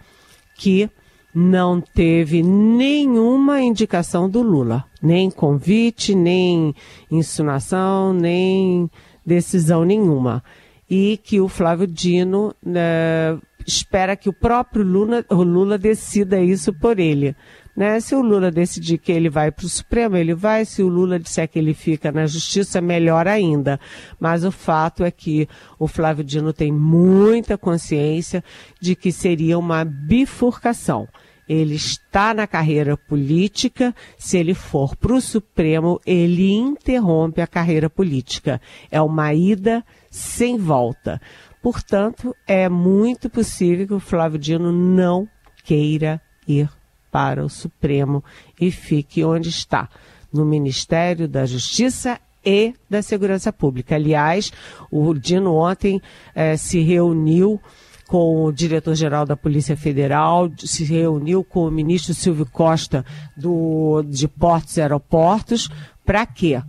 que 0.55 0.89
não 1.33 1.79
teve 1.79 2.41
nenhuma 2.41 3.61
indicação 3.61 4.27
do 4.27 4.41
Lula, 4.41 4.83
nem 4.99 5.29
convite, 5.29 6.15
nem 6.15 6.73
insinuação, 7.11 8.11
nem 8.11 8.89
decisão 9.23 9.85
nenhuma. 9.85 10.43
E 10.89 11.19
que 11.21 11.39
o 11.39 11.47
Flávio 11.47 11.85
Dino 11.85 12.53
né, 12.63 13.37
espera 13.65 14.15
que 14.15 14.29
o 14.29 14.33
próprio 14.33 14.83
Lula, 14.83 15.25
o 15.29 15.43
Lula 15.43 15.77
decida 15.77 16.39
isso 16.39 16.73
por 16.73 16.99
ele. 16.99 17.35
Né? 17.75 17.99
Se 17.99 18.15
o 18.15 18.21
Lula 18.21 18.49
decidir 18.49 18.97
que 18.97 19.11
ele 19.11 19.29
vai 19.29 19.51
para 19.51 19.65
o 19.65 19.69
Supremo, 19.69 20.17
ele 20.17 20.33
vai. 20.33 20.65
Se 20.65 20.81
o 20.81 20.87
Lula 20.87 21.19
disser 21.19 21.47
que 21.47 21.59
ele 21.59 21.75
fica 21.75 22.11
na 22.11 22.25
Justiça, 22.25 22.81
melhor 22.81 23.27
ainda. 23.27 23.79
Mas 24.19 24.43
o 24.43 24.51
fato 24.51 25.03
é 25.03 25.11
que 25.11 25.47
o 25.77 25.87
Flávio 25.87 26.23
Dino 26.23 26.51
tem 26.51 26.71
muita 26.71 27.55
consciência 27.55 28.43
de 28.81 28.95
que 28.95 29.11
seria 29.11 29.59
uma 29.59 29.85
bifurcação. 29.85 31.07
Ele 31.47 31.75
está 31.75 32.33
na 32.33 32.45
carreira 32.45 32.97
política, 32.97 33.95
se 34.17 34.37
ele 34.37 34.53
for 34.53 34.95
para 34.95 35.13
o 35.13 35.21
Supremo, 35.21 35.99
ele 36.05 36.53
interrompe 36.53 37.41
a 37.41 37.47
carreira 37.47 37.89
política. 37.89 38.61
É 38.91 39.01
uma 39.01 39.33
ida 39.33 39.83
sem 40.09 40.57
volta. 40.57 41.21
Portanto, 41.61 42.35
é 42.45 42.67
muito 42.69 43.29
possível 43.29 43.87
que 43.87 43.93
o 43.93 43.99
Flávio 43.99 44.39
Dino 44.39 44.71
não 44.71 45.27
queira 45.63 46.21
ir 46.47 46.69
para 47.11 47.43
o 47.43 47.49
Supremo 47.49 48.23
e 48.59 48.71
fique 48.71 49.23
onde 49.23 49.49
está, 49.49 49.89
no 50.31 50.45
Ministério 50.45 51.27
da 51.27 51.45
Justiça 51.45 52.19
e 52.45 52.73
da 52.89 53.01
segurança 53.01 53.51
pública. 53.51 53.95
Aliás, 53.95 54.51
o 54.89 55.13
Dino 55.13 55.55
ontem 55.55 56.01
eh, 56.33 56.55
se 56.55 56.79
reuniu 56.79 57.59
com 58.07 58.45
o 58.45 58.51
diretor-geral 58.51 59.25
da 59.25 59.35
Polícia 59.35 59.75
Federal, 59.75 60.49
se 60.57 60.83
reuniu 60.85 61.43
com 61.43 61.67
o 61.67 61.71
ministro 61.71 62.13
Silvio 62.13 62.45
Costa 62.45 63.05
do, 63.35 64.03
de 64.07 64.27
Portos 64.27 64.77
e 64.77 64.81
Aeroportos. 64.81 65.69
Para 66.05 66.25
quê? 66.25 66.61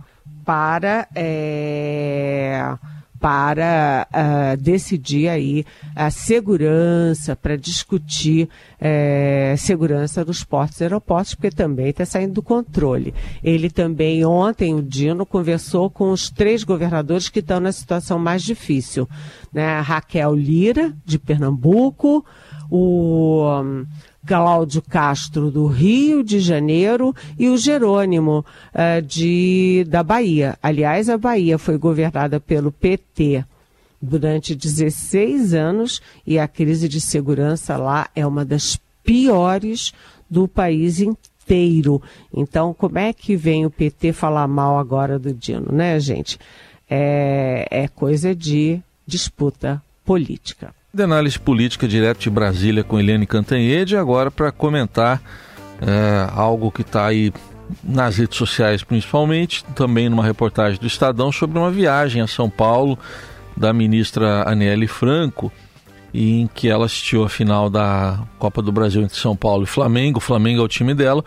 Para. 0.45 1.07
É 1.15 2.77
para 3.19 4.07
uh, 4.09 4.57
decidir 4.57 5.27
aí 5.27 5.65
a 5.95 6.09
segurança, 6.09 7.35
para 7.35 7.57
discutir 7.57 8.47
uh, 8.79 9.57
segurança 9.57 10.23
dos 10.23 10.43
portos 10.43 10.79
e 10.79 10.83
aeroportos, 10.83 11.35
porque 11.35 11.51
também 11.51 11.89
está 11.89 12.05
saindo 12.05 12.35
do 12.35 12.41
controle. 12.41 13.13
Ele 13.43 13.69
também, 13.69 14.23
ontem, 14.25 14.73
o 14.73 14.81
Dino, 14.81 15.25
conversou 15.25 15.89
com 15.89 16.11
os 16.11 16.29
três 16.29 16.63
governadores 16.63 17.27
que 17.27 17.39
estão 17.39 17.59
na 17.59 17.71
situação 17.71 18.17
mais 18.17 18.41
difícil. 18.41 19.07
Né? 19.53 19.79
Raquel 19.81 20.33
Lira, 20.33 20.93
de 21.05 21.19
Pernambuco, 21.19 22.25
o. 22.69 23.61
Um, 23.61 23.85
Cláudio 24.29 24.83
Castro 24.83 25.49
do 25.49 25.65
Rio 25.65 26.23
de 26.23 26.39
Janeiro 26.39 27.15
e 27.35 27.49
o 27.49 27.57
Jerônimo 27.57 28.45
uh, 28.75 29.01
de, 29.01 29.83
da 29.89 30.03
Bahia. 30.03 30.55
Aliás, 30.61 31.09
a 31.09 31.17
Bahia 31.17 31.57
foi 31.57 31.79
governada 31.79 32.39
pelo 32.39 32.71
PT 32.71 33.43
durante 33.99 34.53
16 34.53 35.55
anos 35.55 35.99
e 36.27 36.37
a 36.37 36.47
crise 36.47 36.87
de 36.87 37.01
segurança 37.01 37.75
lá 37.75 38.07
é 38.15 38.23
uma 38.23 38.45
das 38.45 38.79
piores 39.03 39.93
do 40.29 40.47
país 40.47 40.99
inteiro. 40.99 41.99
Então, 42.31 42.71
como 42.71 42.99
é 42.99 43.11
que 43.11 43.35
vem 43.35 43.65
o 43.65 43.71
PT 43.71 44.13
falar 44.13 44.47
mal 44.47 44.77
agora 44.77 45.17
do 45.17 45.33
Dino, 45.33 45.71
né, 45.71 45.99
gente? 45.99 46.37
É, 46.87 47.67
é 47.71 47.87
coisa 47.87 48.35
de 48.35 48.79
disputa 49.07 49.81
política 50.05 50.78
de 50.93 51.03
análise 51.03 51.39
política 51.39 51.87
direto 51.87 52.19
de 52.19 52.29
Brasília 52.29 52.83
com 52.83 52.99
Eliane 52.99 53.27
Cantanhede, 53.27 53.95
agora 53.95 54.31
para 54.31 54.51
comentar 54.51 55.21
é, 55.81 56.27
algo 56.33 56.71
que 56.71 56.81
está 56.81 57.05
aí 57.05 57.31
nas 57.83 58.17
redes 58.17 58.37
sociais 58.37 58.83
principalmente, 58.83 59.63
também 59.75 60.09
numa 60.09 60.23
reportagem 60.23 60.79
do 60.79 60.87
Estadão 60.87 61.31
sobre 61.31 61.59
uma 61.59 61.69
viagem 61.69 62.21
a 62.21 62.27
São 62.27 62.49
Paulo 62.49 62.97
da 63.55 63.71
ministra 63.71 64.49
Aniele 64.49 64.87
Franco, 64.87 65.51
em 66.11 66.49
que 66.55 66.67
ela 66.67 66.85
assistiu 66.85 67.23
a 67.23 67.29
final 67.29 67.69
da 67.69 68.19
Copa 68.39 68.61
do 68.61 68.71
Brasil 68.71 69.03
entre 69.03 69.17
São 69.17 69.35
Paulo 69.35 69.63
e 69.63 69.67
Flamengo. 69.67 70.17
O 70.17 70.21
Flamengo 70.21 70.61
é 70.61 70.63
o 70.63 70.67
time 70.67 70.95
dela, 70.95 71.23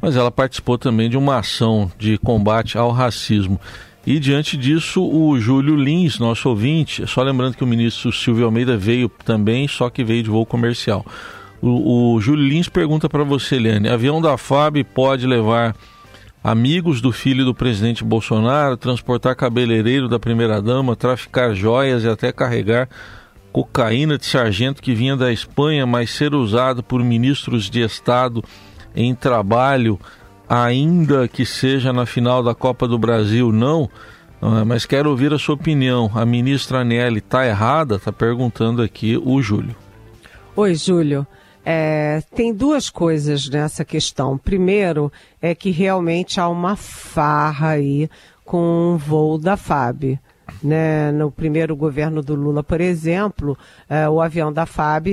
mas 0.00 0.14
ela 0.14 0.30
participou 0.30 0.76
também 0.76 1.08
de 1.08 1.16
uma 1.16 1.38
ação 1.38 1.90
de 1.96 2.18
combate 2.18 2.76
ao 2.76 2.90
racismo. 2.90 3.58
E 4.06 4.20
diante 4.20 4.56
disso, 4.56 5.02
o 5.04 5.36
Júlio 5.40 5.74
Lins, 5.74 6.20
nosso 6.20 6.48
ouvinte, 6.48 7.04
só 7.08 7.22
lembrando 7.22 7.56
que 7.56 7.64
o 7.64 7.66
ministro 7.66 8.12
Silvio 8.12 8.44
Almeida 8.44 8.76
veio 8.76 9.08
também, 9.08 9.66
só 9.66 9.90
que 9.90 10.04
veio 10.04 10.22
de 10.22 10.30
voo 10.30 10.46
comercial. 10.46 11.04
O, 11.60 12.14
o 12.14 12.20
Júlio 12.20 12.46
Lins 12.46 12.68
pergunta 12.68 13.08
para 13.08 13.24
você, 13.24 13.56
Eliane: 13.56 13.88
avião 13.88 14.22
da 14.22 14.38
FAB 14.38 14.84
pode 14.84 15.26
levar 15.26 15.74
amigos 16.44 17.00
do 17.00 17.10
filho 17.10 17.44
do 17.44 17.52
presidente 17.52 18.04
Bolsonaro, 18.04 18.76
transportar 18.76 19.34
cabeleireiro 19.34 20.08
da 20.08 20.20
primeira-dama, 20.20 20.94
traficar 20.94 21.52
joias 21.52 22.04
e 22.04 22.08
até 22.08 22.30
carregar 22.30 22.88
cocaína 23.50 24.16
de 24.16 24.26
sargento 24.26 24.80
que 24.80 24.94
vinha 24.94 25.16
da 25.16 25.32
Espanha, 25.32 25.84
mas 25.84 26.10
ser 26.10 26.32
usado 26.32 26.80
por 26.82 27.02
ministros 27.02 27.68
de 27.68 27.80
Estado 27.80 28.44
em 28.94 29.14
trabalho 29.14 29.98
ainda 30.48 31.26
que 31.28 31.44
seja 31.44 31.92
na 31.92 32.06
final 32.06 32.42
da 32.42 32.54
Copa 32.54 32.86
do 32.86 32.98
Brasil, 32.98 33.52
não. 33.52 33.90
É? 34.40 34.64
Mas 34.64 34.84
quero 34.84 35.10
ouvir 35.10 35.32
a 35.32 35.38
sua 35.38 35.54
opinião. 35.54 36.10
A 36.14 36.24
ministra 36.24 36.80
Aniele 36.80 37.18
está 37.18 37.46
errada? 37.46 37.96
Está 37.96 38.12
perguntando 38.12 38.82
aqui 38.82 39.16
o 39.16 39.40
Júlio. 39.40 39.74
Oi, 40.54 40.74
Júlio. 40.74 41.26
É, 41.64 42.22
tem 42.34 42.54
duas 42.54 42.88
coisas 42.88 43.48
nessa 43.48 43.84
questão. 43.84 44.38
Primeiro, 44.38 45.12
é 45.42 45.54
que 45.54 45.70
realmente 45.70 46.38
há 46.38 46.48
uma 46.48 46.76
farra 46.76 47.70
aí 47.70 48.08
com 48.44 48.94
o 48.94 48.96
voo 48.96 49.36
da 49.36 49.56
FAB. 49.56 50.18
Né? 50.62 51.10
No 51.10 51.30
primeiro 51.30 51.74
governo 51.74 52.22
do 52.22 52.36
Lula, 52.36 52.62
por 52.62 52.80
exemplo, 52.80 53.58
é, 53.90 54.08
o 54.08 54.20
avião 54.20 54.52
da 54.52 54.64
FAB 54.64 55.08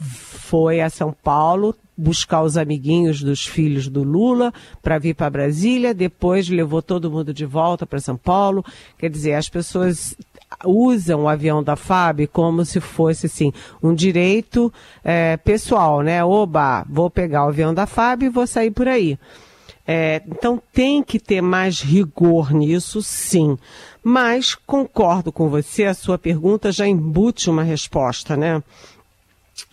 foi 0.00 0.80
a 0.80 0.90
São 0.90 1.12
Paulo, 1.12 1.76
buscar 1.96 2.42
os 2.42 2.56
amiguinhos 2.56 3.22
dos 3.22 3.46
filhos 3.46 3.88
do 3.88 4.02
Lula 4.02 4.52
para 4.82 4.98
vir 4.98 5.14
para 5.14 5.30
Brasília, 5.30 5.94
depois 5.94 6.48
levou 6.48 6.82
todo 6.82 7.10
mundo 7.10 7.32
de 7.32 7.46
volta 7.46 7.86
para 7.86 8.00
São 8.00 8.16
Paulo. 8.16 8.64
Quer 8.98 9.10
dizer, 9.10 9.34
as 9.34 9.48
pessoas 9.48 10.16
usam 10.64 11.22
o 11.22 11.28
avião 11.28 11.62
da 11.62 11.76
FAB 11.76 12.26
como 12.32 12.64
se 12.64 12.80
fosse 12.80 13.26
assim 13.26 13.52
um 13.82 13.94
direito 13.94 14.72
é, 15.02 15.36
pessoal, 15.36 16.02
né? 16.02 16.24
Oba, 16.24 16.84
vou 16.88 17.10
pegar 17.10 17.44
o 17.44 17.48
avião 17.48 17.72
da 17.72 17.86
FAB 17.86 18.24
e 18.24 18.28
vou 18.28 18.46
sair 18.46 18.70
por 18.70 18.88
aí. 18.88 19.18
É, 19.86 20.22
então 20.26 20.60
tem 20.72 21.02
que 21.02 21.20
ter 21.20 21.42
mais 21.42 21.80
rigor 21.80 22.52
nisso, 22.54 23.02
sim. 23.02 23.58
Mas 24.02 24.54
concordo 24.54 25.30
com 25.30 25.48
você, 25.48 25.84
a 25.84 25.94
sua 25.94 26.16
pergunta 26.18 26.72
já 26.72 26.86
embute 26.86 27.50
uma 27.50 27.62
resposta, 27.62 28.36
né? 28.36 28.62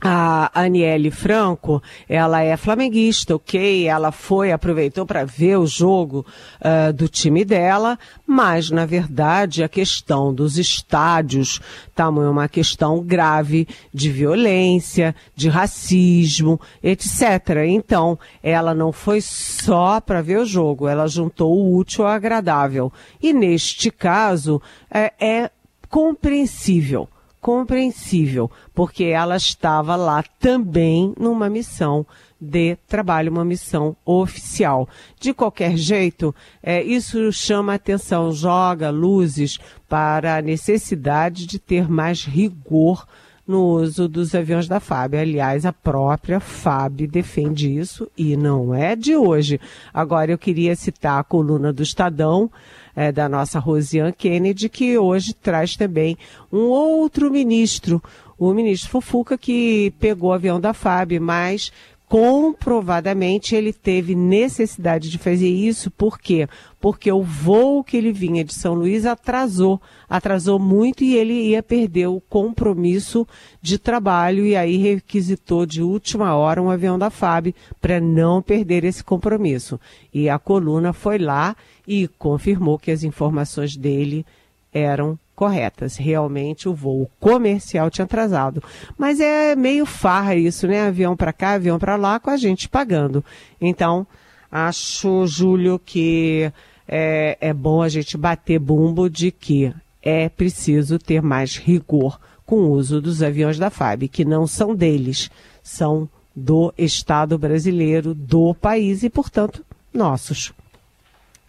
A 0.01 0.51
Aniele 0.53 1.11
Franco, 1.11 1.81
ela 2.09 2.41
é 2.41 2.57
flamenguista, 2.57 3.35
ok? 3.35 3.87
Ela 3.87 4.11
foi, 4.11 4.51
aproveitou 4.51 5.05
para 5.05 5.23
ver 5.23 5.57
o 5.57 5.67
jogo 5.67 6.25
uh, 6.59 6.91
do 6.91 7.07
time 7.07 7.45
dela, 7.45 7.97
mas 8.25 8.71
na 8.71 8.85
verdade 8.85 9.63
a 9.63 9.69
questão 9.69 10.33
dos 10.33 10.57
estádios 10.57 11.59
tá 11.95 12.09
uma 12.09 12.49
questão 12.49 13.03
grave 13.03 13.67
de 13.93 14.09
violência, 14.09 15.15
de 15.35 15.49
racismo, 15.49 16.59
etc. 16.81 17.65
Então, 17.67 18.17
ela 18.41 18.73
não 18.73 18.91
foi 18.91 19.21
só 19.21 20.01
para 20.01 20.21
ver 20.21 20.39
o 20.39 20.45
jogo, 20.45 20.87
ela 20.87 21.07
juntou 21.07 21.55
o 21.55 21.77
útil 21.77 22.05
ao 22.05 22.11
agradável. 22.11 22.91
E 23.21 23.33
neste 23.33 23.91
caso 23.91 24.61
é, 24.89 25.13
é 25.19 25.51
compreensível 25.89 27.07
compreensível, 27.41 28.49
porque 28.73 29.05
ela 29.05 29.35
estava 29.35 29.95
lá 29.95 30.23
também 30.39 31.13
numa 31.19 31.49
missão 31.49 32.05
de 32.39 32.75
trabalho, 32.87 33.31
uma 33.31 33.43
missão 33.43 33.95
oficial. 34.05 34.87
De 35.19 35.33
qualquer 35.33 35.75
jeito, 35.75 36.33
é, 36.63 36.81
isso 36.81 37.31
chama 37.31 37.73
atenção, 37.73 38.31
joga 38.31 38.89
luzes 38.89 39.59
para 39.89 40.37
a 40.37 40.41
necessidade 40.41 41.45
de 41.45 41.59
ter 41.59 41.89
mais 41.89 42.23
rigor 42.23 43.05
no 43.47 43.63
uso 43.63 44.07
dos 44.07 44.33
aviões 44.33 44.67
da 44.67 44.79
FAB. 44.79 45.15
Aliás, 45.15 45.65
a 45.65 45.73
própria 45.73 46.39
FAB 46.39 47.07
defende 47.07 47.77
isso 47.77 48.09
e 48.17 48.37
não 48.37 48.73
é 48.73 48.95
de 48.95 49.15
hoje. 49.15 49.59
Agora, 49.93 50.31
eu 50.31 50.37
queria 50.37 50.75
citar 50.75 51.19
a 51.19 51.23
coluna 51.23 51.73
do 51.73 51.83
Estadão, 51.83 52.49
é, 52.95 53.11
da 53.11 53.27
nossa 53.27 53.59
Rosiane 53.59 54.13
Kennedy, 54.13 54.69
que 54.69 54.97
hoje 54.97 55.33
traz 55.33 55.75
também 55.75 56.17
um 56.51 56.65
outro 56.65 57.31
ministro, 57.31 58.01
o 58.37 58.53
ministro 58.53 58.89
Fufuca, 58.89 59.37
que 59.37 59.93
pegou 59.99 60.31
o 60.31 60.33
avião 60.33 60.59
da 60.59 60.73
FAB, 60.73 61.19
mas 61.19 61.71
comprovadamente 62.11 63.55
ele 63.55 63.71
teve 63.71 64.15
necessidade 64.15 65.09
de 65.09 65.17
fazer 65.17 65.47
isso, 65.47 65.89
por 65.89 66.19
quê? 66.19 66.45
Porque 66.77 67.09
o 67.09 67.23
voo 67.23 67.85
que 67.85 67.95
ele 67.95 68.11
vinha 68.11 68.43
de 68.43 68.53
São 68.53 68.73
Luís 68.73 69.05
atrasou, 69.05 69.81
atrasou 70.09 70.59
muito 70.59 71.05
e 71.05 71.15
ele 71.15 71.31
ia 71.31 71.63
perder 71.63 72.07
o 72.07 72.19
compromisso 72.19 73.25
de 73.61 73.79
trabalho 73.79 74.45
e 74.45 74.57
aí 74.57 74.75
requisitou 74.75 75.65
de 75.65 75.81
última 75.81 76.35
hora 76.35 76.61
um 76.61 76.69
avião 76.69 76.99
da 76.99 77.09
FAB 77.09 77.55
para 77.79 78.01
não 78.01 78.41
perder 78.41 78.83
esse 78.83 79.05
compromisso. 79.05 79.79
E 80.13 80.27
a 80.27 80.37
coluna 80.37 80.91
foi 80.91 81.17
lá 81.17 81.55
e 81.87 82.09
confirmou 82.19 82.77
que 82.77 82.91
as 82.91 83.05
informações 83.05 83.77
dele 83.77 84.25
eram 84.73 85.17
corretas. 85.41 85.97
Realmente 85.97 86.69
o 86.69 86.73
voo 86.75 87.09
comercial 87.19 87.89
tinha 87.89 88.05
atrasado. 88.05 88.61
Mas 88.95 89.19
é 89.19 89.55
meio 89.55 89.87
farra 89.87 90.35
isso, 90.35 90.67
né? 90.67 90.83
Avião 90.83 91.17
para 91.17 91.33
cá, 91.33 91.53
avião 91.53 91.79
para 91.79 91.95
lá, 91.95 92.19
com 92.19 92.29
a 92.29 92.37
gente 92.37 92.69
pagando. 92.69 93.25
Então, 93.59 94.05
acho, 94.51 95.25
Júlio, 95.25 95.79
que 95.83 96.53
é, 96.87 97.39
é 97.41 97.51
bom 97.55 97.81
a 97.81 97.89
gente 97.89 98.15
bater 98.19 98.59
bumbo 98.59 99.09
de 99.09 99.31
que 99.31 99.73
é 99.99 100.29
preciso 100.29 100.99
ter 100.99 101.23
mais 101.23 101.57
rigor 101.57 102.19
com 102.45 102.57
o 102.57 102.69
uso 102.69 103.01
dos 103.01 103.23
aviões 103.23 103.57
da 103.57 103.71
FAB, 103.71 104.09
que 104.09 104.23
não 104.23 104.45
são 104.45 104.75
deles, 104.75 105.31
são 105.63 106.07
do 106.35 106.71
Estado 106.77 107.35
brasileiro, 107.39 108.13
do 108.13 108.53
país 108.53 109.01
e, 109.01 109.09
portanto, 109.09 109.65
nossos. 109.91 110.53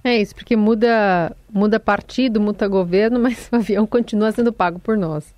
É 0.04 0.16
isso, 0.16 0.34
porque 0.34 0.56
muda, 0.56 1.34
muda 1.50 1.78
partido, 1.78 2.40
muda 2.40 2.66
governo, 2.66 3.18
mas 3.20 3.48
o 3.52 3.56
avião 3.56 3.86
continua 3.86 4.32
sendo 4.32 4.52
pago 4.52 4.78
por 4.78 4.96
nós. 4.96 5.34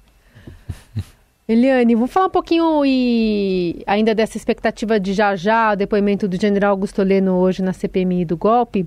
Eliane, 1.46 1.94
vamos 1.94 2.11
falar 2.11 2.27
um 2.27 2.31
pouquinho 2.31 2.87
e 2.87 3.83
ainda 3.87 4.14
dessa 4.14 4.38
expectativa 4.38 4.98
de 4.98 5.12
já 5.12 5.37
já, 5.37 5.72
o 5.72 5.77
depoimento 5.77 6.27
do 6.27 6.40
general 6.40 6.70
Augusto 6.70 7.03
Leno 7.03 7.35
hoje 7.35 7.62
na 7.62 7.74
CPMI 7.74 8.24
do 8.24 8.35
golpe. 8.35 8.87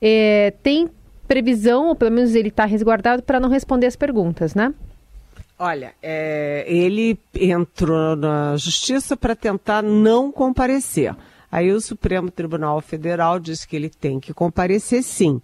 É, 0.00 0.54
tem 0.62 0.88
previsão, 1.26 1.88
ou 1.88 1.96
pelo 1.96 2.12
menos 2.12 2.34
ele 2.36 2.48
está 2.48 2.64
resguardado 2.64 3.22
para 3.24 3.40
não 3.40 3.48
responder 3.48 3.86
as 3.86 3.96
perguntas, 3.96 4.54
né? 4.54 4.72
Olha, 5.58 5.92
é, 6.02 6.64
ele 6.66 7.18
entrou 7.34 8.16
na 8.16 8.56
justiça 8.56 9.16
para 9.16 9.36
tentar 9.36 9.82
não 9.82 10.32
comparecer. 10.32 11.14
Aí 11.50 11.72
o 11.72 11.80
Supremo 11.80 12.30
Tribunal 12.30 12.80
Federal 12.80 13.38
disse 13.38 13.66
que 13.66 13.76
ele 13.76 13.90
tem 13.90 14.20
que 14.20 14.32
comparecer 14.32 15.02
sim 15.02 15.40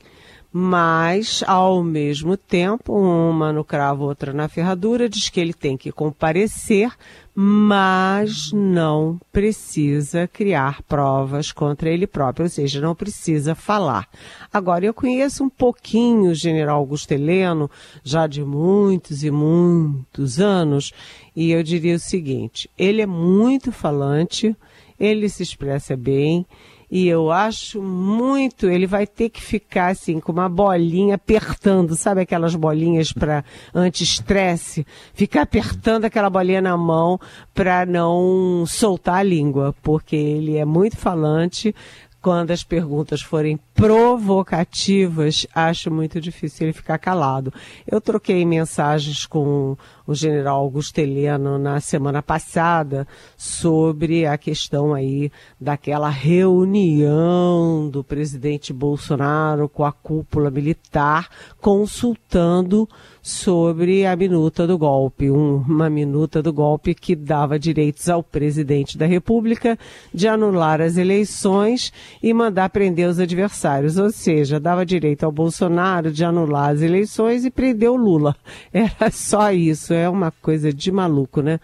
mas, 0.58 1.44
ao 1.46 1.84
mesmo 1.84 2.34
tempo, 2.34 2.94
uma 2.94 3.52
no 3.52 3.62
cravo, 3.62 4.04
outra 4.04 4.32
na 4.32 4.48
ferradura, 4.48 5.06
diz 5.06 5.28
que 5.28 5.38
ele 5.38 5.52
tem 5.52 5.76
que 5.76 5.92
comparecer, 5.92 6.90
mas 7.34 8.52
não 8.54 9.20
precisa 9.30 10.26
criar 10.26 10.80
provas 10.84 11.52
contra 11.52 11.90
ele 11.90 12.06
próprio, 12.06 12.44
ou 12.44 12.48
seja, 12.48 12.80
não 12.80 12.94
precisa 12.94 13.54
falar. 13.54 14.08
Agora, 14.50 14.86
eu 14.86 14.94
conheço 14.94 15.44
um 15.44 15.50
pouquinho 15.50 16.30
o 16.30 16.34
general 16.34 16.78
Augusto 16.78 17.12
Heleno, 17.12 17.70
já 18.02 18.26
de 18.26 18.42
muitos 18.42 19.22
e 19.22 19.30
muitos 19.30 20.40
anos, 20.40 20.90
e 21.36 21.50
eu 21.50 21.62
diria 21.62 21.96
o 21.96 22.00
seguinte: 22.00 22.70
ele 22.78 23.02
é 23.02 23.06
muito 23.06 23.70
falante, 23.70 24.56
ele 24.98 25.28
se 25.28 25.42
expressa 25.42 25.96
bem 25.96 26.46
e 26.90 27.08
eu 27.08 27.32
acho 27.32 27.82
muito, 27.82 28.70
ele 28.70 28.86
vai 28.86 29.06
ter 29.06 29.28
que 29.28 29.42
ficar 29.42 29.88
assim 29.88 30.20
com 30.20 30.30
uma 30.30 30.48
bolinha 30.48 31.16
apertando, 31.16 31.96
sabe 31.96 32.20
aquelas 32.20 32.54
bolinhas 32.54 33.12
para 33.12 33.44
anti-estresse? 33.74 34.86
Ficar 35.12 35.42
apertando 35.42 36.04
aquela 36.04 36.30
bolinha 36.30 36.60
na 36.60 36.76
mão 36.76 37.18
para 37.52 37.84
não 37.84 38.64
soltar 38.66 39.16
a 39.16 39.22
língua, 39.22 39.74
porque 39.82 40.14
ele 40.14 40.56
é 40.56 40.64
muito 40.64 40.96
falante, 40.96 41.74
quando 42.22 42.52
as 42.52 42.62
perguntas 42.62 43.20
forem 43.20 43.58
provocativas, 43.76 45.46
acho 45.54 45.90
muito 45.90 46.18
difícil 46.18 46.66
ele 46.66 46.72
ficar 46.72 46.96
calado. 46.96 47.52
Eu 47.86 48.00
troquei 48.00 48.44
mensagens 48.44 49.26
com 49.26 49.76
o 50.06 50.14
general 50.14 50.60
Augusto 50.60 50.98
Heleno 50.98 51.58
na 51.58 51.78
semana 51.80 52.22
passada 52.22 53.06
sobre 53.36 54.24
a 54.24 54.38
questão 54.38 54.94
aí 54.94 55.30
daquela 55.60 56.08
reunião 56.08 57.90
do 57.90 58.02
presidente 58.02 58.72
Bolsonaro 58.72 59.68
com 59.68 59.84
a 59.84 59.92
cúpula 59.92 60.50
militar, 60.50 61.28
consultando 61.60 62.88
sobre 63.20 64.06
a 64.06 64.14
minuta 64.14 64.68
do 64.68 64.78
golpe, 64.78 65.28
uma 65.28 65.90
minuta 65.90 66.40
do 66.40 66.52
golpe 66.52 66.94
que 66.94 67.16
dava 67.16 67.58
direitos 67.58 68.08
ao 68.08 68.22
presidente 68.22 68.96
da 68.96 69.04
República 69.04 69.76
de 70.14 70.28
anular 70.28 70.80
as 70.80 70.96
eleições 70.96 71.92
e 72.22 72.32
mandar 72.32 72.70
prender 72.70 73.08
os 73.08 73.18
adversários, 73.66 73.98
ou 73.98 74.10
seja, 74.10 74.60
dava 74.60 74.86
direito 74.86 75.24
ao 75.24 75.32
Bolsonaro 75.32 76.12
de 76.12 76.24
anular 76.24 76.70
as 76.70 76.82
eleições 76.82 77.44
e 77.44 77.50
prender 77.50 77.90
o 77.90 77.96
Lula. 77.96 78.36
Era 78.72 79.10
só 79.10 79.52
isso, 79.52 79.92
é 79.92 80.08
uma 80.08 80.30
coisa 80.30 80.72
de 80.72 80.92
maluco, 80.92 81.40
né? 81.42 81.58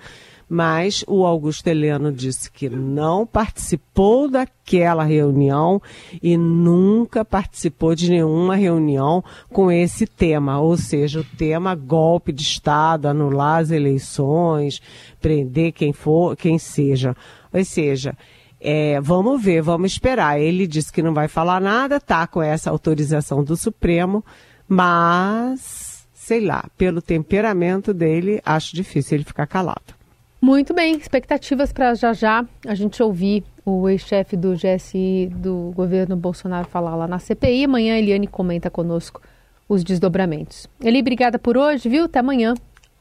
mas 0.48 1.02
o 1.08 1.24
Augusto 1.24 1.66
Heleno 1.66 2.12
disse 2.12 2.50
que 2.50 2.68
não 2.68 3.26
participou 3.26 4.30
daquela 4.30 5.02
reunião 5.02 5.80
e 6.22 6.36
nunca 6.36 7.24
participou 7.24 7.94
de 7.94 8.10
nenhuma 8.10 8.54
reunião 8.54 9.24
com 9.50 9.72
esse 9.72 10.06
tema, 10.06 10.60
ou 10.60 10.76
seja, 10.76 11.20
o 11.20 11.24
tema 11.38 11.74
golpe 11.74 12.32
de 12.32 12.42
Estado, 12.42 13.06
anular 13.06 13.60
as 13.60 13.70
eleições, 13.70 14.82
prender 15.22 15.72
quem 15.72 15.90
for, 15.90 16.36
quem 16.36 16.58
seja. 16.58 17.16
Ou 17.50 17.64
seja, 17.64 18.14
é, 18.62 19.00
vamos 19.00 19.42
ver, 19.42 19.60
vamos 19.60 19.92
esperar. 19.92 20.40
Ele 20.40 20.66
disse 20.66 20.92
que 20.92 21.02
não 21.02 21.12
vai 21.12 21.28
falar 21.28 21.60
nada, 21.60 22.00
tá 22.00 22.26
com 22.26 22.42
essa 22.42 22.70
autorização 22.70 23.42
do 23.42 23.56
Supremo, 23.56 24.24
mas 24.68 26.06
sei 26.12 26.40
lá, 26.40 26.64
pelo 26.78 27.02
temperamento 27.02 27.92
dele, 27.92 28.40
acho 28.44 28.76
difícil 28.76 29.16
ele 29.16 29.24
ficar 29.24 29.46
calado. 29.46 29.94
Muito 30.40 30.72
bem, 30.72 30.96
expectativas 30.96 31.72
para 31.72 31.94
já 31.94 32.12
já 32.12 32.44
a 32.66 32.74
gente 32.74 33.02
ouvir 33.02 33.44
o 33.64 33.88
ex-chefe 33.88 34.36
do 34.36 34.54
GSI 34.54 35.30
do 35.34 35.72
governo 35.74 36.16
Bolsonaro 36.16 36.68
falar 36.68 36.96
lá 36.96 37.06
na 37.06 37.18
CPI. 37.18 37.64
Amanhã 37.64 37.94
a 37.94 37.98
Eliane 37.98 38.26
comenta 38.26 38.70
conosco 38.70 39.20
os 39.68 39.84
desdobramentos. 39.84 40.68
Eli, 40.80 41.00
obrigada 41.00 41.38
por 41.38 41.56
hoje, 41.56 41.88
viu? 41.88 42.04
Até 42.04 42.18
amanhã. 42.18 42.54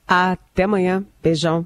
Até 0.07 0.63
amanhã. 0.63 1.03
Beijão. 1.21 1.65